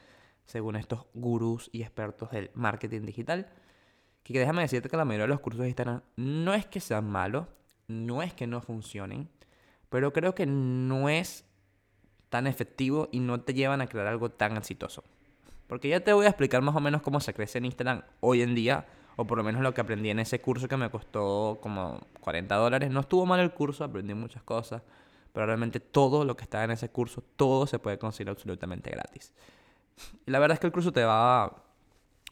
según 0.45 0.75
estos 0.75 1.05
gurús 1.13 1.69
y 1.71 1.83
expertos 1.83 2.31
del 2.31 2.51
marketing 2.53 3.03
digital. 3.03 3.49
Que 4.23 4.39
déjame 4.39 4.61
decirte 4.61 4.89
que 4.89 4.97
la 4.97 5.05
mayoría 5.05 5.23
de 5.23 5.29
los 5.29 5.39
cursos 5.39 5.61
de 5.61 5.67
Instagram 5.67 6.01
no 6.15 6.53
es 6.53 6.65
que 6.65 6.79
sean 6.79 7.09
malos, 7.09 7.45
no 7.87 8.23
es 8.23 8.33
que 8.33 8.47
no 8.47 8.61
funcionen, 8.61 9.29
pero 9.89 10.13
creo 10.13 10.33
que 10.33 10.45
no 10.45 11.09
es 11.09 11.45
tan 12.29 12.47
efectivo 12.47 13.09
y 13.11 13.19
no 13.19 13.41
te 13.41 13.53
llevan 13.53 13.81
a 13.81 13.87
crear 13.87 14.07
algo 14.07 14.29
tan 14.29 14.57
exitoso. 14.57 15.03
Porque 15.67 15.89
ya 15.89 15.99
te 15.99 16.13
voy 16.13 16.25
a 16.25 16.29
explicar 16.29 16.61
más 16.61 16.75
o 16.75 16.79
menos 16.79 17.01
cómo 17.01 17.19
se 17.19 17.33
crece 17.33 17.57
en 17.57 17.65
Instagram 17.65 18.03
hoy 18.21 18.41
en 18.41 18.55
día, 18.55 18.85
o 19.15 19.25
por 19.25 19.37
lo 19.37 19.43
menos 19.43 19.61
lo 19.61 19.73
que 19.73 19.81
aprendí 19.81 20.09
en 20.09 20.19
ese 20.19 20.41
curso 20.41 20.67
que 20.67 20.77
me 20.77 20.89
costó 20.89 21.59
como 21.61 22.01
40 22.21 22.55
dólares. 22.55 22.89
No 22.91 23.01
estuvo 23.01 23.25
mal 23.25 23.39
el 23.39 23.51
curso, 23.51 23.83
aprendí 23.83 24.13
muchas 24.13 24.41
cosas 24.43 24.81
pero 25.33 25.47
realmente 25.47 25.79
todo 25.79 26.23
lo 26.23 26.37
que 26.37 26.43
está 26.43 26.63
en 26.63 26.71
ese 26.71 26.89
curso, 26.89 27.23
todo 27.35 27.65
se 27.67 27.79
puede 27.79 27.97
conseguir 27.97 28.29
absolutamente 28.29 28.91
gratis. 28.91 29.33
Y 30.25 30.31
la 30.31 30.39
verdad 30.39 30.53
es 30.53 30.59
que 30.59 30.67
el 30.67 30.73
curso 30.73 30.93
te 30.93 31.01
da 31.01 31.51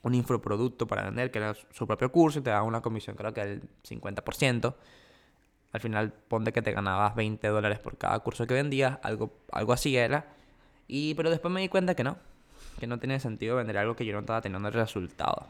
un 0.04 0.16
infoproducto 0.16 0.88
para 0.88 1.04
vender, 1.04 1.32
que 1.32 1.40
era 1.40 1.54
su 1.72 1.88
propio 1.88 2.12
curso, 2.12 2.40
y 2.40 2.42
te 2.42 2.50
da 2.50 2.64
una 2.64 2.82
comisión 2.82 3.16
creo 3.16 3.34
que 3.34 3.46
del 3.46 3.62
50%. 3.88 4.76
Al 5.74 5.80
final 5.80 6.12
ponte 6.12 6.52
que 6.52 6.62
te 6.62 6.74
ganabas 6.74 7.16
20 7.16 7.48
dólares 7.48 7.80
por 7.80 7.98
cada 7.98 8.20
curso 8.20 8.46
que 8.46 8.54
vendías, 8.54 9.00
algo, 9.04 9.32
algo 9.52 9.74
así 9.74 9.96
era. 9.96 10.26
Y, 10.88 11.14
pero 11.14 11.30
después 11.30 11.54
me 11.54 11.62
di 11.62 11.70
cuenta 11.70 11.96
que 11.96 12.04
no, 12.04 12.18
que 12.80 12.88
no 12.88 13.00
tenía 13.00 13.20
sentido 13.20 13.56
vender 13.56 13.78
algo 13.78 13.96
que 13.96 14.06
yo 14.06 14.14
no 14.14 14.20
estaba 14.20 14.42
teniendo 14.42 14.70
resultados. 14.70 15.46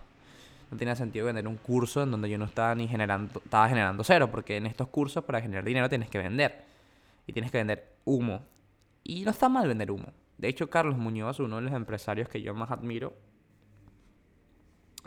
No 0.70 0.78
tenía 0.78 0.96
sentido 0.96 1.26
vender 1.26 1.48
un 1.48 1.58
curso 1.58 2.04
en 2.04 2.12
donde 2.12 2.30
yo 2.30 2.38
no 2.38 2.46
estaba 2.46 2.76
ni 2.76 2.88
generando, 2.88 3.42
estaba 3.44 3.68
generando 3.68 4.04
cero, 4.04 4.30
porque 4.32 4.58
en 4.58 4.68
estos 4.68 4.88
cursos 4.90 5.24
para 5.24 5.42
generar 5.42 5.64
dinero 5.64 5.90
tienes 5.90 6.10
que 6.10 6.18
vender 6.18 6.64
y 7.26 7.34
tienes 7.34 7.52
que 7.52 7.58
vender 7.58 7.96
humo. 8.06 8.44
Y 9.04 9.24
no 9.24 9.32
está 9.32 9.50
mal 9.50 9.68
vender 9.68 9.92
humo. 9.92 10.14
De 10.38 10.48
hecho, 10.48 10.70
Carlos 10.70 10.98
Muñoz, 10.98 11.40
uno 11.40 11.58
de 11.58 11.64
los 11.64 11.74
empresarios 11.74 12.30
que 12.30 12.42
yo 12.42 12.54
más 12.54 12.72
admiro 12.72 13.14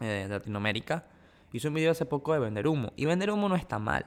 eh, 0.00 0.26
de 0.26 0.28
Latinoamérica, 0.28 1.06
hizo 1.52 1.68
un 1.68 1.74
video 1.74 1.92
hace 1.92 2.06
poco 2.06 2.32
de 2.32 2.40
vender 2.40 2.66
humo. 2.66 2.92
Y 2.96 3.04
vender 3.04 3.30
humo 3.30 3.48
no 3.48 3.56
está 3.56 3.78
mal. 3.78 4.04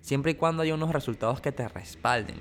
Siempre 0.00 0.32
y 0.32 0.34
cuando 0.34 0.62
haya 0.62 0.74
unos 0.74 0.92
resultados 0.92 1.40
que 1.40 1.52
te 1.52 1.68
respalden. 1.68 2.36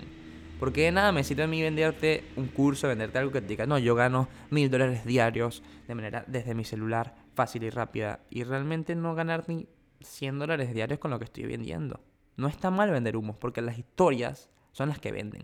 Porque 0.60 0.84
de 0.84 0.92
nada 0.92 1.12
me 1.12 1.24
sirve 1.24 1.44
a 1.44 1.48
mí 1.48 1.62
venderte 1.62 2.26
un 2.36 2.48
curso, 2.48 2.88
venderte 2.88 3.18
algo 3.18 3.32
que 3.32 3.42
te 3.42 3.48
diga, 3.48 3.66
no, 3.66 3.80
yo 3.80 3.96
gano 3.96 4.28
mil 4.50 4.70
dólares 4.70 5.06
diarios 5.06 5.64
de 5.88 5.96
manera 5.96 6.26
desde 6.28 6.54
mi 6.54 6.66
celular, 6.66 7.16
fácil 7.34 7.64
y 7.64 7.70
rápida. 7.70 8.20
Y 8.30 8.44
realmente 8.44 8.94
no 8.96 9.16
ganar 9.16 9.46
ni 9.48 9.68
100 10.02 10.40
dólares 10.40 10.74
diarios 10.74 11.00
con 11.00 11.12
lo 11.12 11.20
que 11.20 11.26
estoy 11.26 11.46
vendiendo. 11.46 12.02
No 12.36 12.48
está 12.48 12.72
mal 12.72 12.92
vender 12.92 13.18
humos, 13.18 13.38
porque 13.38 13.62
las 13.62 13.78
historias 13.78 14.50
son 14.72 14.90
las 14.90 15.00
que 15.00 15.12
venden. 15.12 15.44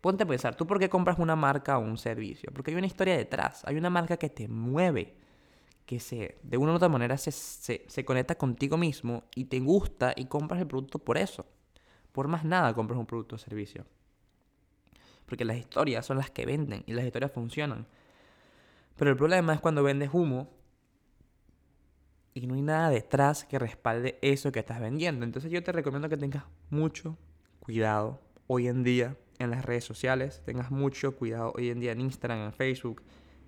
Ponte 0.00 0.24
a 0.24 0.26
pensar, 0.26 0.54
¿tú 0.54 0.66
por 0.66 0.78
qué 0.78 0.88
compras 0.88 1.18
una 1.18 1.36
marca 1.36 1.78
o 1.78 1.80
un 1.80 1.96
servicio? 1.96 2.50
Porque 2.52 2.72
hay 2.72 2.76
una 2.76 2.86
historia 2.86 3.16
detrás, 3.16 3.62
hay 3.66 3.76
una 3.76 3.90
marca 3.90 4.16
que 4.16 4.28
te 4.28 4.48
mueve, 4.48 5.14
que 5.86 6.00
se, 6.00 6.38
de 6.42 6.56
una 6.56 6.72
u 6.72 6.76
otra 6.76 6.88
manera 6.88 7.16
se, 7.18 7.32
se, 7.32 7.84
se 7.88 8.04
conecta 8.04 8.36
contigo 8.36 8.76
mismo 8.76 9.24
y 9.34 9.46
te 9.46 9.60
gusta 9.60 10.12
y 10.16 10.26
compras 10.26 10.60
el 10.60 10.66
producto 10.66 10.98
por 10.98 11.18
eso. 11.18 11.46
Por 12.12 12.28
más 12.28 12.44
nada 12.44 12.74
compras 12.74 12.98
un 12.98 13.06
producto 13.06 13.36
o 13.36 13.38
servicio. 13.38 13.86
Porque 15.26 15.44
las 15.44 15.56
historias 15.56 16.04
son 16.04 16.18
las 16.18 16.30
que 16.30 16.46
venden 16.46 16.84
y 16.86 16.92
las 16.92 17.04
historias 17.04 17.32
funcionan. 17.32 17.86
Pero 18.96 19.10
el 19.10 19.16
problema 19.16 19.54
es 19.54 19.60
cuando 19.60 19.82
vendes 19.82 20.10
humo 20.12 20.50
y 22.34 22.46
no 22.46 22.54
hay 22.54 22.62
nada 22.62 22.90
detrás 22.90 23.44
que 23.44 23.58
respalde 23.58 24.18
eso 24.22 24.52
que 24.52 24.60
estás 24.60 24.80
vendiendo. 24.80 25.24
Entonces 25.24 25.50
yo 25.50 25.62
te 25.62 25.72
recomiendo 25.72 26.08
que 26.08 26.16
tengas 26.16 26.44
mucho 26.70 27.16
cuidado 27.60 28.20
hoy 28.46 28.68
en 28.68 28.82
día 28.82 29.16
en 29.38 29.50
las 29.50 29.64
redes 29.64 29.84
sociales, 29.84 30.42
tengas 30.44 30.70
mucho 30.70 31.16
cuidado 31.16 31.52
hoy 31.56 31.70
en 31.70 31.80
día 31.80 31.92
en 31.92 32.00
Instagram, 32.00 32.40
en 32.40 32.52
Facebook, 32.52 33.02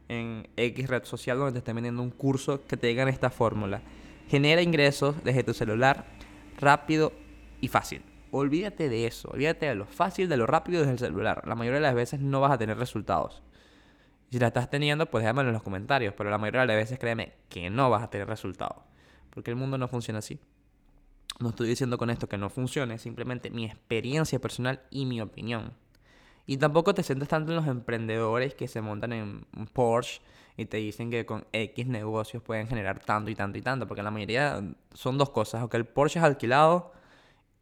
en 0.09 0.49
X 0.57 0.89
red 0.89 1.05
social 1.05 1.39
donde 1.39 1.53
te 1.53 1.59
estén 1.59 1.77
vendiendo 1.77 2.03
un 2.03 2.11
curso 2.11 2.67
que 2.67 2.77
te 2.77 2.87
digan 2.87 3.09
esta 3.09 3.31
fórmula. 3.31 3.83
Genera 4.29 4.63
ingresos 4.63 5.23
desde 5.25 5.45
tu 5.45 5.55
celular 5.55 6.07
rápido 6.59 7.13
y 7.61 7.69
fácil. 7.69 8.03
Olvídate 8.31 8.89
de 8.89 9.07
eso, 9.07 9.31
olvídate 9.31 9.67
de 9.67 9.75
lo 9.75 9.87
fácil, 9.87 10.29
de 10.29 10.37
lo 10.37 10.47
rápido 10.47 10.81
desde 10.81 10.93
el 10.93 10.99
celular. 10.99 11.43
La 11.47 11.55
mayoría 11.55 11.79
de 11.79 11.87
las 11.87 11.95
veces 11.95 12.21
no 12.21 12.41
vas 12.41 12.53
a 12.53 12.59
tener 12.59 12.77
resultados. 12.77 13.43
Si 14.31 14.41
la 14.41 14.49
estás 14.49 14.69
teniendo, 14.69 15.07
pues 15.07 15.23
déjamelo 15.23 15.51
en 15.51 15.53
los 15.53 15.63
comentarios, 15.63 16.15
pero 16.17 16.31
la 16.31 16.39
mayoría 16.39 16.63
de 16.63 16.67
las 16.67 16.77
veces 16.77 16.99
créeme 16.99 17.35
que 17.49 17.71
no 17.71 17.91
vas 17.91 18.03
a 18.03 18.11
tener 18.11 18.27
resultados. 18.27 18.83
Porque 19.31 19.51
el 19.53 19.57
mundo 19.57 19.79
no 19.79 19.87
funciona 19.87 20.19
así. 20.19 20.41
No 21.39 21.51
estoy 21.51 21.69
diciendo 21.69 21.99
con 21.99 22.11
esto 22.11 22.29
que 22.29 22.39
no 22.39 22.51
funcione, 22.51 22.99
simplemente 22.99 23.51
mi 23.51 23.67
experiencia 23.67 24.41
personal 24.41 24.83
y 24.91 25.07
mi 25.07 25.21
opinión. 25.21 25.75
Y 26.47 26.59
tampoco 26.59 26.95
te 26.95 27.03
sientes 27.03 27.29
tanto 27.29 27.53
en 27.53 27.57
los 27.57 27.67
emprendedores 27.67 28.55
que 28.55 28.69
se 28.69 28.81
montan 28.81 29.13
en 29.13 29.47
Porsche 29.73 30.21
y 30.57 30.67
te 30.67 30.77
dicen 30.77 31.11
que 31.11 31.27
con 31.27 31.47
X 31.53 31.87
negocios 31.87 32.43
pueden 32.43 32.69
generar 32.69 33.01
tanto 33.01 33.31
y 33.31 33.35
tanto 33.35 33.59
y 33.59 33.63
tanto, 33.63 33.89
porque 33.89 34.03
la 34.03 34.11
mayoría 34.11 34.63
son 34.93 35.19
dos 35.19 35.31
cosas, 35.31 35.63
o 35.63 35.69
que 35.69 35.77
el 35.77 35.85
Porsche 35.85 36.21
es 36.21 36.25
alquilado, 36.25 36.93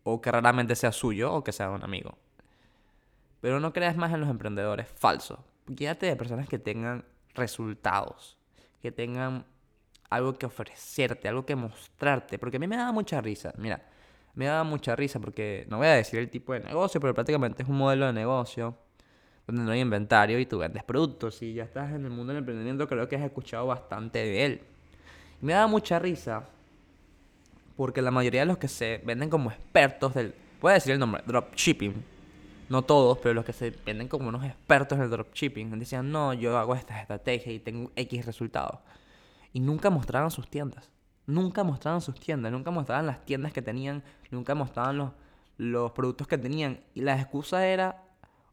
o 0.02 0.20
que 0.20 0.30
raramente 0.30 0.76
sea 0.76 0.92
suyo, 0.92 1.32
o 1.32 1.44
que 1.44 1.52
sea 1.52 1.68
de 1.68 1.74
un 1.74 1.84
amigo. 1.84 2.18
Pero 3.40 3.60
no 3.60 3.72
creas 3.72 3.96
más 3.96 4.12
en 4.12 4.20
los 4.20 4.28
emprendedores, 4.28 4.88
falso. 4.88 5.44
Quédate 5.76 6.06
de 6.06 6.16
personas 6.16 6.48
que 6.48 6.58
tengan 6.58 7.04
resultados, 7.34 8.36
que 8.82 8.92
tengan 8.92 9.46
algo 10.10 10.34
que 10.34 10.46
ofrecerte, 10.46 11.28
algo 11.28 11.46
que 11.46 11.56
mostrarte, 11.56 12.38
porque 12.38 12.58
a 12.58 12.60
mí 12.60 12.66
me 12.66 12.76
da 12.76 12.92
mucha 12.92 13.20
risa, 13.22 13.54
mira, 13.56 13.82
me 14.34 14.46
da 14.46 14.64
mucha 14.64 14.96
risa 14.96 15.20
porque 15.20 15.66
no 15.68 15.78
voy 15.78 15.86
a 15.86 15.92
decir 15.92 16.18
el 16.18 16.30
tipo 16.30 16.52
de 16.52 16.60
negocio, 16.60 17.00
pero 17.00 17.14
prácticamente 17.14 17.62
es 17.62 17.68
un 17.68 17.76
modelo 17.76 18.06
de 18.06 18.12
negocio 18.12 18.76
donde 19.46 19.62
no 19.62 19.72
hay 19.72 19.80
inventario 19.80 20.38
y 20.38 20.46
tú 20.46 20.58
vendes 20.58 20.84
productos. 20.84 21.42
Y 21.42 21.54
ya 21.54 21.64
estás 21.64 21.92
en 21.92 22.04
el 22.04 22.10
mundo 22.10 22.32
del 22.32 22.38
emprendimiento, 22.38 22.88
creo 22.88 23.08
que 23.08 23.16
has 23.16 23.22
escuchado 23.22 23.66
bastante 23.66 24.18
de 24.20 24.44
él. 24.44 24.60
Me 25.40 25.52
da 25.52 25.66
mucha 25.66 25.98
risa 25.98 26.48
porque 27.76 28.00
la 28.00 28.10
mayoría 28.10 28.40
de 28.40 28.46
los 28.46 28.58
que 28.58 28.68
se 28.68 29.00
venden 29.04 29.28
como 29.28 29.50
expertos 29.50 30.14
del, 30.14 30.34
puedo 30.60 30.74
decir 30.74 30.92
el 30.92 30.98
nombre, 30.98 31.22
dropshipping. 31.26 32.04
No 32.68 32.82
todos, 32.82 33.18
pero 33.18 33.34
los 33.34 33.44
que 33.44 33.52
se 33.52 33.70
venden 33.84 34.08
como 34.08 34.28
unos 34.28 34.44
expertos 34.44 34.96
en 34.96 35.04
el 35.04 35.10
dropshipping. 35.10 35.78
Decían, 35.78 36.10
no, 36.10 36.32
yo 36.32 36.56
hago 36.56 36.74
estas 36.74 37.02
estrategias 37.02 37.54
y 37.54 37.58
tengo 37.58 37.90
X 37.96 38.24
resultados. 38.24 38.78
Y 39.52 39.60
nunca 39.60 39.90
mostraban 39.90 40.30
sus 40.30 40.48
tiendas. 40.48 40.90
Nunca 41.26 41.64
mostraban 41.64 42.00
sus 42.00 42.18
tiendas, 42.18 42.50
nunca 42.52 42.70
mostraban 42.70 43.06
las 43.06 43.24
tiendas 43.24 43.52
que 43.52 43.62
tenían, 43.62 44.02
nunca 44.30 44.54
mostraban 44.54 44.96
los, 44.98 45.10
los 45.56 45.92
productos 45.92 46.26
que 46.26 46.38
tenían. 46.38 46.80
Y 46.94 47.02
la 47.02 47.18
excusa 47.20 47.66
era 47.66 48.02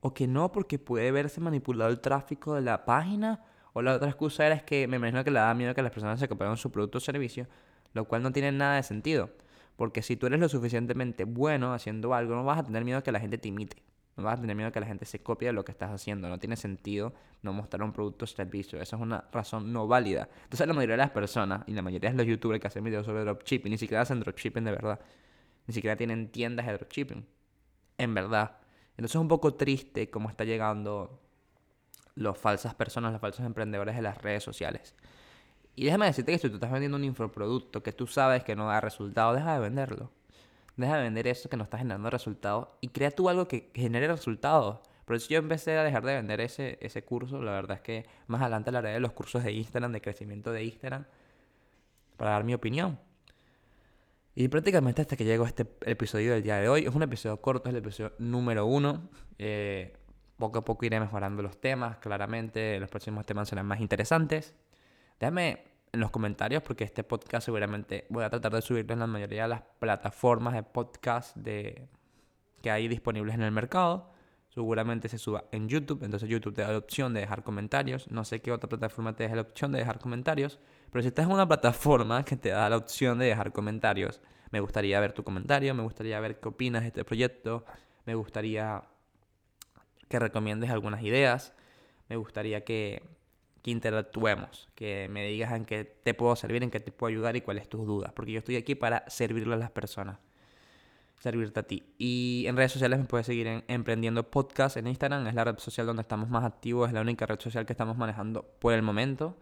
o 0.01 0.13
que 0.13 0.27
no 0.27 0.51
porque 0.51 0.79
puede 0.79 1.11
verse 1.11 1.41
manipulado 1.41 1.91
el 1.91 1.99
tráfico 1.99 2.55
de 2.55 2.61
la 2.61 2.85
página. 2.85 3.43
O 3.73 3.81
la 3.81 3.95
otra 3.95 4.09
excusa 4.09 4.45
era 4.45 4.55
es 4.55 4.63
que 4.63 4.87
me 4.87 4.97
imagino 4.97 5.23
que 5.23 5.31
le 5.31 5.39
da 5.39 5.53
miedo 5.53 5.73
que 5.73 5.81
las 5.81 5.91
personas 5.91 6.19
se 6.19 6.27
compraran 6.27 6.57
su 6.57 6.71
producto 6.71 6.97
o 6.97 7.01
servicio, 7.01 7.47
lo 7.93 8.05
cual 8.05 8.23
no 8.23 8.31
tiene 8.31 8.51
nada 8.51 8.75
de 8.75 8.83
sentido. 8.83 9.29
Porque 9.75 10.01
si 10.01 10.15
tú 10.17 10.27
eres 10.27 10.39
lo 10.39 10.49
suficientemente 10.49 11.23
bueno 11.23 11.73
haciendo 11.73 12.13
algo, 12.13 12.35
no 12.35 12.43
vas 12.43 12.59
a 12.59 12.63
tener 12.63 12.83
miedo 12.83 12.99
a 12.99 13.03
que 13.03 13.11
la 13.11 13.19
gente 13.19 13.37
te 13.37 13.47
imite. 13.47 13.81
No 14.19 14.25
vas 14.25 14.37
a 14.37 14.41
tener 14.41 14.55
miedo 14.55 14.71
que 14.71 14.79
la 14.79 14.85
gente 14.85 15.05
se 15.05 15.21
copie 15.21 15.47
de 15.47 15.53
lo 15.53 15.65
que 15.65 15.71
estás 15.71 15.91
haciendo. 15.91 16.29
No 16.29 16.39
tiene 16.39 16.55
sentido 16.55 17.13
no 17.41 17.53
mostrar 17.53 17.83
un 17.83 17.93
producto 17.93 18.25
o 18.25 18.27
servicio. 18.27 18.81
Esa 18.81 18.95
es 18.95 19.01
una 19.01 19.25
razón 19.31 19.71
no 19.71 19.87
válida. 19.87 20.29
Entonces 20.43 20.67
la 20.67 20.73
mayoría 20.73 20.93
de 20.93 21.03
las 21.03 21.11
personas 21.11 21.63
y 21.67 21.73
la 21.73 21.81
mayoría 21.81 22.11
de 22.11 22.17
los 22.17 22.25
youtubers 22.25 22.59
que 22.59 22.67
hacen 22.67 22.83
videos 22.83 23.05
sobre 23.05 23.23
dropshipping 23.23 23.71
ni 23.71 23.77
siquiera 23.77 24.01
hacen 24.01 24.19
dropshipping 24.19 24.63
de 24.63 24.71
verdad. 24.71 24.99
Ni 25.67 25.73
siquiera 25.73 25.95
tienen 25.95 26.31
tiendas 26.31 26.65
de 26.65 26.73
dropshipping. 26.73 27.25
En 27.97 28.13
verdad. 28.13 28.57
Entonces 28.91 29.15
es 29.15 29.21
un 29.21 29.27
poco 29.27 29.53
triste 29.53 30.09
cómo 30.09 30.29
está 30.29 30.43
llegando 30.43 31.21
las 32.15 32.37
falsas 32.37 32.75
personas, 32.75 33.11
los 33.11 33.21
falsos 33.21 33.45
emprendedores 33.45 33.95
de 33.95 34.01
las 34.01 34.17
redes 34.17 34.43
sociales. 34.43 34.95
Y 35.75 35.85
déjame 35.85 36.07
decirte 36.07 36.33
que 36.33 36.39
si 36.39 36.49
tú 36.49 36.55
estás 36.55 36.71
vendiendo 36.71 36.97
un 36.97 37.05
infoproducto 37.05 37.81
que 37.81 37.93
tú 37.93 38.05
sabes 38.05 38.43
que 38.43 38.55
no 38.55 38.67
da 38.67 38.81
resultado, 38.81 39.33
deja 39.33 39.53
de 39.53 39.59
venderlo. 39.59 40.11
Deja 40.79 40.95
de 40.95 41.03
vender 41.03 41.27
eso 41.27 41.49
que 41.49 41.57
no 41.57 41.65
está 41.65 41.77
generando 41.77 42.09
resultados 42.09 42.69
y 42.79 42.87
crea 42.87 43.11
tú 43.11 43.27
algo 43.27 43.49
que 43.49 43.69
genere 43.75 44.07
resultados. 44.07 44.79
Por 45.03 45.17
eso 45.17 45.27
yo 45.27 45.37
empecé 45.37 45.77
a 45.77 45.83
dejar 45.83 46.05
de 46.05 46.13
vender 46.13 46.39
ese, 46.39 46.77
ese 46.79 47.03
curso. 47.03 47.41
La 47.41 47.51
verdad 47.51 47.75
es 47.75 47.81
que 47.81 48.05
más 48.27 48.39
adelante 48.39 48.69
hablaré 48.69 48.91
de 48.91 49.01
los 49.01 49.11
cursos 49.11 49.43
de 49.43 49.51
Instagram, 49.51 49.91
de 49.91 49.99
crecimiento 49.99 50.53
de 50.53 50.63
Instagram, 50.63 51.03
para 52.15 52.31
dar 52.31 52.45
mi 52.45 52.53
opinión. 52.53 52.97
Y 54.35 54.47
prácticamente 54.47 55.01
hasta 55.01 55.17
que 55.17 55.25
llegó 55.25 55.45
este 55.45 55.67
episodio 55.85 56.31
del 56.31 56.43
día 56.43 56.55
de 56.55 56.69
hoy, 56.69 56.85
es 56.85 56.95
un 56.95 57.03
episodio 57.03 57.41
corto, 57.41 57.67
es 57.67 57.75
el 57.75 57.79
episodio 57.79 58.13
número 58.17 58.65
uno. 58.65 59.09
Eh, 59.37 59.97
poco 60.37 60.59
a 60.59 60.63
poco 60.63 60.85
iré 60.85 60.97
mejorando 61.01 61.43
los 61.43 61.59
temas, 61.59 61.97
claramente 61.97 62.79
los 62.79 62.89
próximos 62.89 63.25
temas 63.25 63.49
serán 63.49 63.65
más 63.65 63.81
interesantes. 63.81 64.55
Déjame 65.19 65.68
en 65.91 65.99
los 65.99 66.11
comentarios 66.11 66.63
porque 66.63 66.83
este 66.83 67.03
podcast 67.03 67.45
seguramente 67.45 68.05
voy 68.09 68.23
a 68.23 68.29
tratar 68.29 68.53
de 68.53 68.61
subirlo 68.61 68.93
en 68.93 68.99
la 68.99 69.07
mayoría 69.07 69.43
de 69.43 69.49
las 69.49 69.61
plataformas 69.79 70.53
de 70.53 70.63
podcast 70.63 71.35
de, 71.35 71.87
que 72.61 72.71
hay 72.71 72.87
disponibles 72.87 73.35
en 73.35 73.41
el 73.41 73.51
mercado. 73.51 74.11
Seguramente 74.49 75.09
se 75.09 75.17
suba 75.17 75.45
en 75.51 75.69
YouTube, 75.69 76.03
entonces 76.03 76.27
YouTube 76.27 76.55
te 76.55 76.63
da 76.63 76.71
la 76.71 76.79
opción 76.79 77.13
de 77.13 77.21
dejar 77.21 77.43
comentarios. 77.43 78.09
No 78.09 78.25
sé 78.25 78.41
qué 78.41 78.51
otra 78.51 78.67
plataforma 78.67 79.15
te 79.15 79.27
da 79.27 79.35
la 79.35 79.41
opción 79.41 79.71
de 79.71 79.79
dejar 79.79 79.99
comentarios, 79.99 80.59
pero 80.91 81.01
si 81.03 81.09
estás 81.09 81.25
en 81.25 81.31
una 81.31 81.47
plataforma 81.47 82.25
que 82.25 82.35
te 82.35 82.49
da 82.49 82.67
la 82.69 82.77
opción 82.77 83.19
de 83.19 83.27
dejar 83.27 83.51
comentarios, 83.51 84.21
me 84.51 84.59
gustaría 84.59 84.99
ver 84.99 85.13
tu 85.13 85.23
comentario, 85.23 85.75
me 85.75 85.83
gustaría 85.83 86.19
ver 86.19 86.39
qué 86.39 86.49
opinas 86.49 86.81
de 86.81 86.87
este 86.87 87.05
proyecto, 87.05 87.63
me 88.05 88.15
gustaría 88.15 88.83
que 90.07 90.17
recomiendes 90.17 90.71
algunas 90.71 91.03
ideas, 91.03 91.53
me 92.07 92.15
gustaría 92.15 92.63
que 92.63 93.03
que 93.61 93.71
interactuemos, 93.71 94.69
que 94.75 95.07
me 95.09 95.27
digas 95.27 95.53
en 95.53 95.65
qué 95.65 95.83
te 95.85 96.13
puedo 96.13 96.35
servir, 96.35 96.63
en 96.63 96.71
qué 96.71 96.79
te 96.79 96.91
puedo 96.91 97.09
ayudar 97.09 97.35
y 97.35 97.41
cuáles 97.41 97.67
tus 97.69 97.85
dudas, 97.85 98.11
porque 98.13 98.31
yo 98.31 98.39
estoy 98.39 98.55
aquí 98.55 98.75
para 98.75 99.03
servirle 99.09 99.53
a 99.55 99.57
las 99.57 99.71
personas, 99.71 100.17
servirte 101.19 101.59
a 101.59 101.63
ti. 101.63 101.83
Y 101.97 102.45
en 102.47 102.55
redes 102.55 102.71
sociales 102.71 102.99
me 102.99 103.05
puedes 103.05 103.27
seguir 103.27 103.47
en 103.47 103.63
Emprendiendo 103.67 104.29
Podcast 104.29 104.77
en 104.77 104.87
Instagram, 104.87 105.27
es 105.27 105.35
la 105.35 105.43
red 105.43 105.57
social 105.59 105.85
donde 105.85 106.01
estamos 106.01 106.29
más 106.29 106.45
activos, 106.45 106.87
es 106.87 106.93
la 106.93 107.01
única 107.01 107.25
red 107.25 107.39
social 107.39 107.65
que 107.65 107.73
estamos 107.73 107.97
manejando 107.97 108.43
por 108.59 108.73
el 108.73 108.81
momento. 108.81 109.37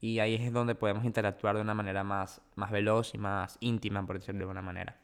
Y 0.00 0.20
ahí 0.20 0.34
es 0.36 0.52
donde 0.52 0.76
podemos 0.76 1.04
interactuar 1.04 1.56
de 1.56 1.62
una 1.62 1.74
manera 1.74 2.04
más, 2.04 2.40
más 2.54 2.70
veloz 2.70 3.14
y 3.14 3.18
más 3.18 3.56
íntima, 3.60 4.06
por 4.06 4.18
decirlo 4.18 4.38
de 4.38 4.42
alguna 4.44 4.62
manera. 4.62 4.96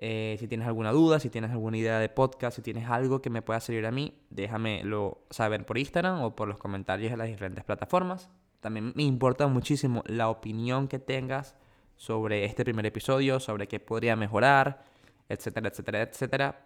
Eh, 0.00 0.36
si 0.38 0.46
tienes 0.46 0.68
alguna 0.68 0.92
duda, 0.92 1.18
si 1.18 1.28
tienes 1.28 1.50
alguna 1.50 1.76
idea 1.76 1.98
de 1.98 2.08
podcast, 2.08 2.54
si 2.54 2.62
tienes 2.62 2.88
algo 2.88 3.20
que 3.20 3.30
me 3.30 3.42
pueda 3.42 3.58
servir 3.58 3.84
a 3.84 3.90
mí, 3.90 4.14
déjamelo 4.30 5.26
saber 5.28 5.66
por 5.66 5.76
Instagram 5.76 6.22
o 6.22 6.36
por 6.36 6.46
los 6.46 6.58
comentarios 6.58 7.10
de 7.10 7.16
las 7.16 7.26
diferentes 7.26 7.64
plataformas. 7.64 8.30
También 8.60 8.92
me 8.94 9.02
importa 9.02 9.48
muchísimo 9.48 10.04
la 10.06 10.28
opinión 10.28 10.86
que 10.86 11.00
tengas 11.00 11.56
sobre 11.96 12.44
este 12.44 12.64
primer 12.64 12.86
episodio, 12.86 13.40
sobre 13.40 13.66
qué 13.66 13.80
podría 13.80 14.14
mejorar, 14.14 14.84
etcétera, 15.28 15.68
etcétera, 15.68 16.02
etcétera. 16.02 16.64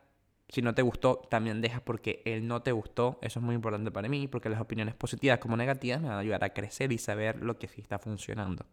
Si 0.51 0.61
no 0.61 0.75
te 0.75 0.83
gustó, 0.83 1.23
también 1.31 1.63
deja 1.63 1.81
porque 1.81 2.21
él 2.27 2.47
no 2.47 2.61
te 2.63 2.73
gustó. 2.73 3.19
Eso 3.23 3.39
es 3.39 3.45
muy 3.45 3.55
importante 3.55 3.91
para 3.91 4.11
mí, 4.11 4.29
porque 4.29 4.51
las 4.51 4.61
opiniones 4.61 4.95
positivas 4.95 5.39
como 5.39 5.57
negativas 5.57 6.03
me 6.03 6.09
van 6.09 6.19
a 6.19 6.21
ayudar 6.21 6.45
a 6.45 6.53
crecer 6.53 6.93
y 6.93 6.99
saber 6.99 7.43
lo 7.43 7.59
que 7.59 7.69
sí 7.69 7.81
está 7.81 7.99
funcionando. 7.99 8.67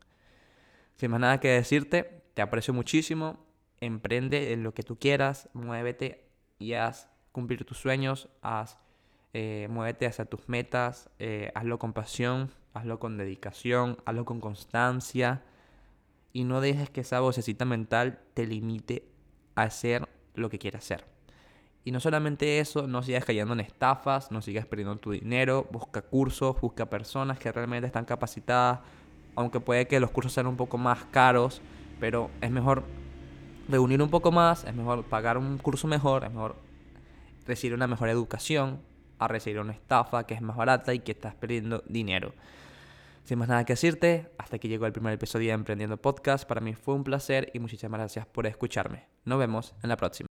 Sin 0.95 1.12
más 1.12 1.22
nada 1.22 1.39
que 1.39 1.48
decirte, 1.48 2.24
te 2.34 2.41
aprecio 2.41 2.74
muchísimo 2.74 3.49
emprende 3.82 4.54
en 4.54 4.63
lo 4.63 4.74
que 4.74 4.84
tú 4.84 4.98
quieras, 4.98 5.50
muévete 5.54 6.26
y 6.58 6.74
haz 6.74 7.10
cumplir 7.32 7.65
tus 7.65 7.78
sueños, 7.78 8.30
haz, 8.42 8.80
eh, 9.34 9.68
muévete 9.70 10.06
hacia 10.06 10.26
tus 10.26 10.50
metas, 10.50 11.10
eh, 11.20 11.52
hazlo 11.56 11.80
con 11.80 11.94
pasión, 11.94 12.52
hazlo 12.74 13.00
con 13.00 13.18
dedicación, 13.18 13.98
hazlo 14.06 14.26
con 14.26 14.42
constancia 14.42 15.44
y 16.34 16.44
no 16.44 16.62
dejes 16.62 16.89
que 16.89 17.02
esa 17.02 17.20
vocecita 17.20 17.65
mental 17.65 18.20
te 18.34 18.46
limite 18.46 19.06
a 19.56 19.63
hacer 19.63 20.08
lo 20.36 20.50
que 20.50 20.60
quieras 20.60 20.84
hacer. 20.84 21.06
Y 21.86 21.92
no 21.92 22.00
solamente 22.00 22.60
eso, 22.60 22.88
no 22.88 23.02
sigas 23.02 23.26
cayendo 23.26 23.54
en 23.54 23.62
estafas, 23.62 24.32
no 24.32 24.42
sigas 24.42 24.65
perdiendo 24.65 24.98
tu 24.98 25.12
dinero, 25.12 25.68
busca 25.72 26.02
cursos, 26.02 26.60
busca 26.60 26.89
personas 26.89 27.39
que 27.39 27.52
realmente 27.52 27.88
están 27.88 28.06
capacitadas, 28.06 28.82
aunque 29.36 29.60
puede 29.60 29.88
que 29.88 30.00
los 30.00 30.12
cursos 30.12 30.34
sean 30.34 30.48
un 30.48 30.58
poco 30.58 30.78
más 30.78 31.06
caros, 31.06 31.62
pero 32.00 32.30
es 32.42 32.52
mejor 32.52 32.84
reunir 33.70 34.02
un 34.02 34.10
poco 34.10 34.32
más, 34.32 34.66
es 34.66 34.76
mejor 34.76 35.04
pagar 35.04 35.38
un 35.38 35.58
curso 35.58 35.88
mejor, 35.88 36.26
es 36.26 36.32
mejor 36.32 36.56
recibir 37.46 37.74
una 37.74 37.88
mejor 37.88 38.10
educación 38.10 38.82
a 39.20 39.28
recibir 39.28 39.60
una 39.60 39.74
estafa 39.74 40.26
que 40.26 40.34
es 40.34 40.42
más 40.42 40.58
barata 40.58 40.94
y 40.94 41.00
que 41.00 41.12
estás 41.12 41.36
perdiendo 41.36 41.84
dinero. 41.88 42.34
Sin 43.24 43.38
más 43.38 43.48
nada 43.48 43.64
que 43.66 43.74
decirte, 43.74 44.32
hasta 44.40 44.56
aquí 44.56 44.68
llegó 44.68 44.88
el 44.88 44.92
primer 44.92 45.14
episodio 45.14 45.50
de 45.50 45.54
Emprendiendo 45.54 45.98
Podcast. 45.98 46.48
Para 46.48 46.62
mí 46.62 46.74
fue 46.74 46.96
un 46.96 47.04
placer 47.04 47.52
y 47.54 47.60
muchísimas 47.60 48.00
gracias 48.00 48.26
por 48.26 48.48
escucharme. 48.48 49.06
Nos 49.24 49.38
vemos 49.38 49.76
en 49.84 49.90
la 49.90 49.98
próxima. 49.98 50.29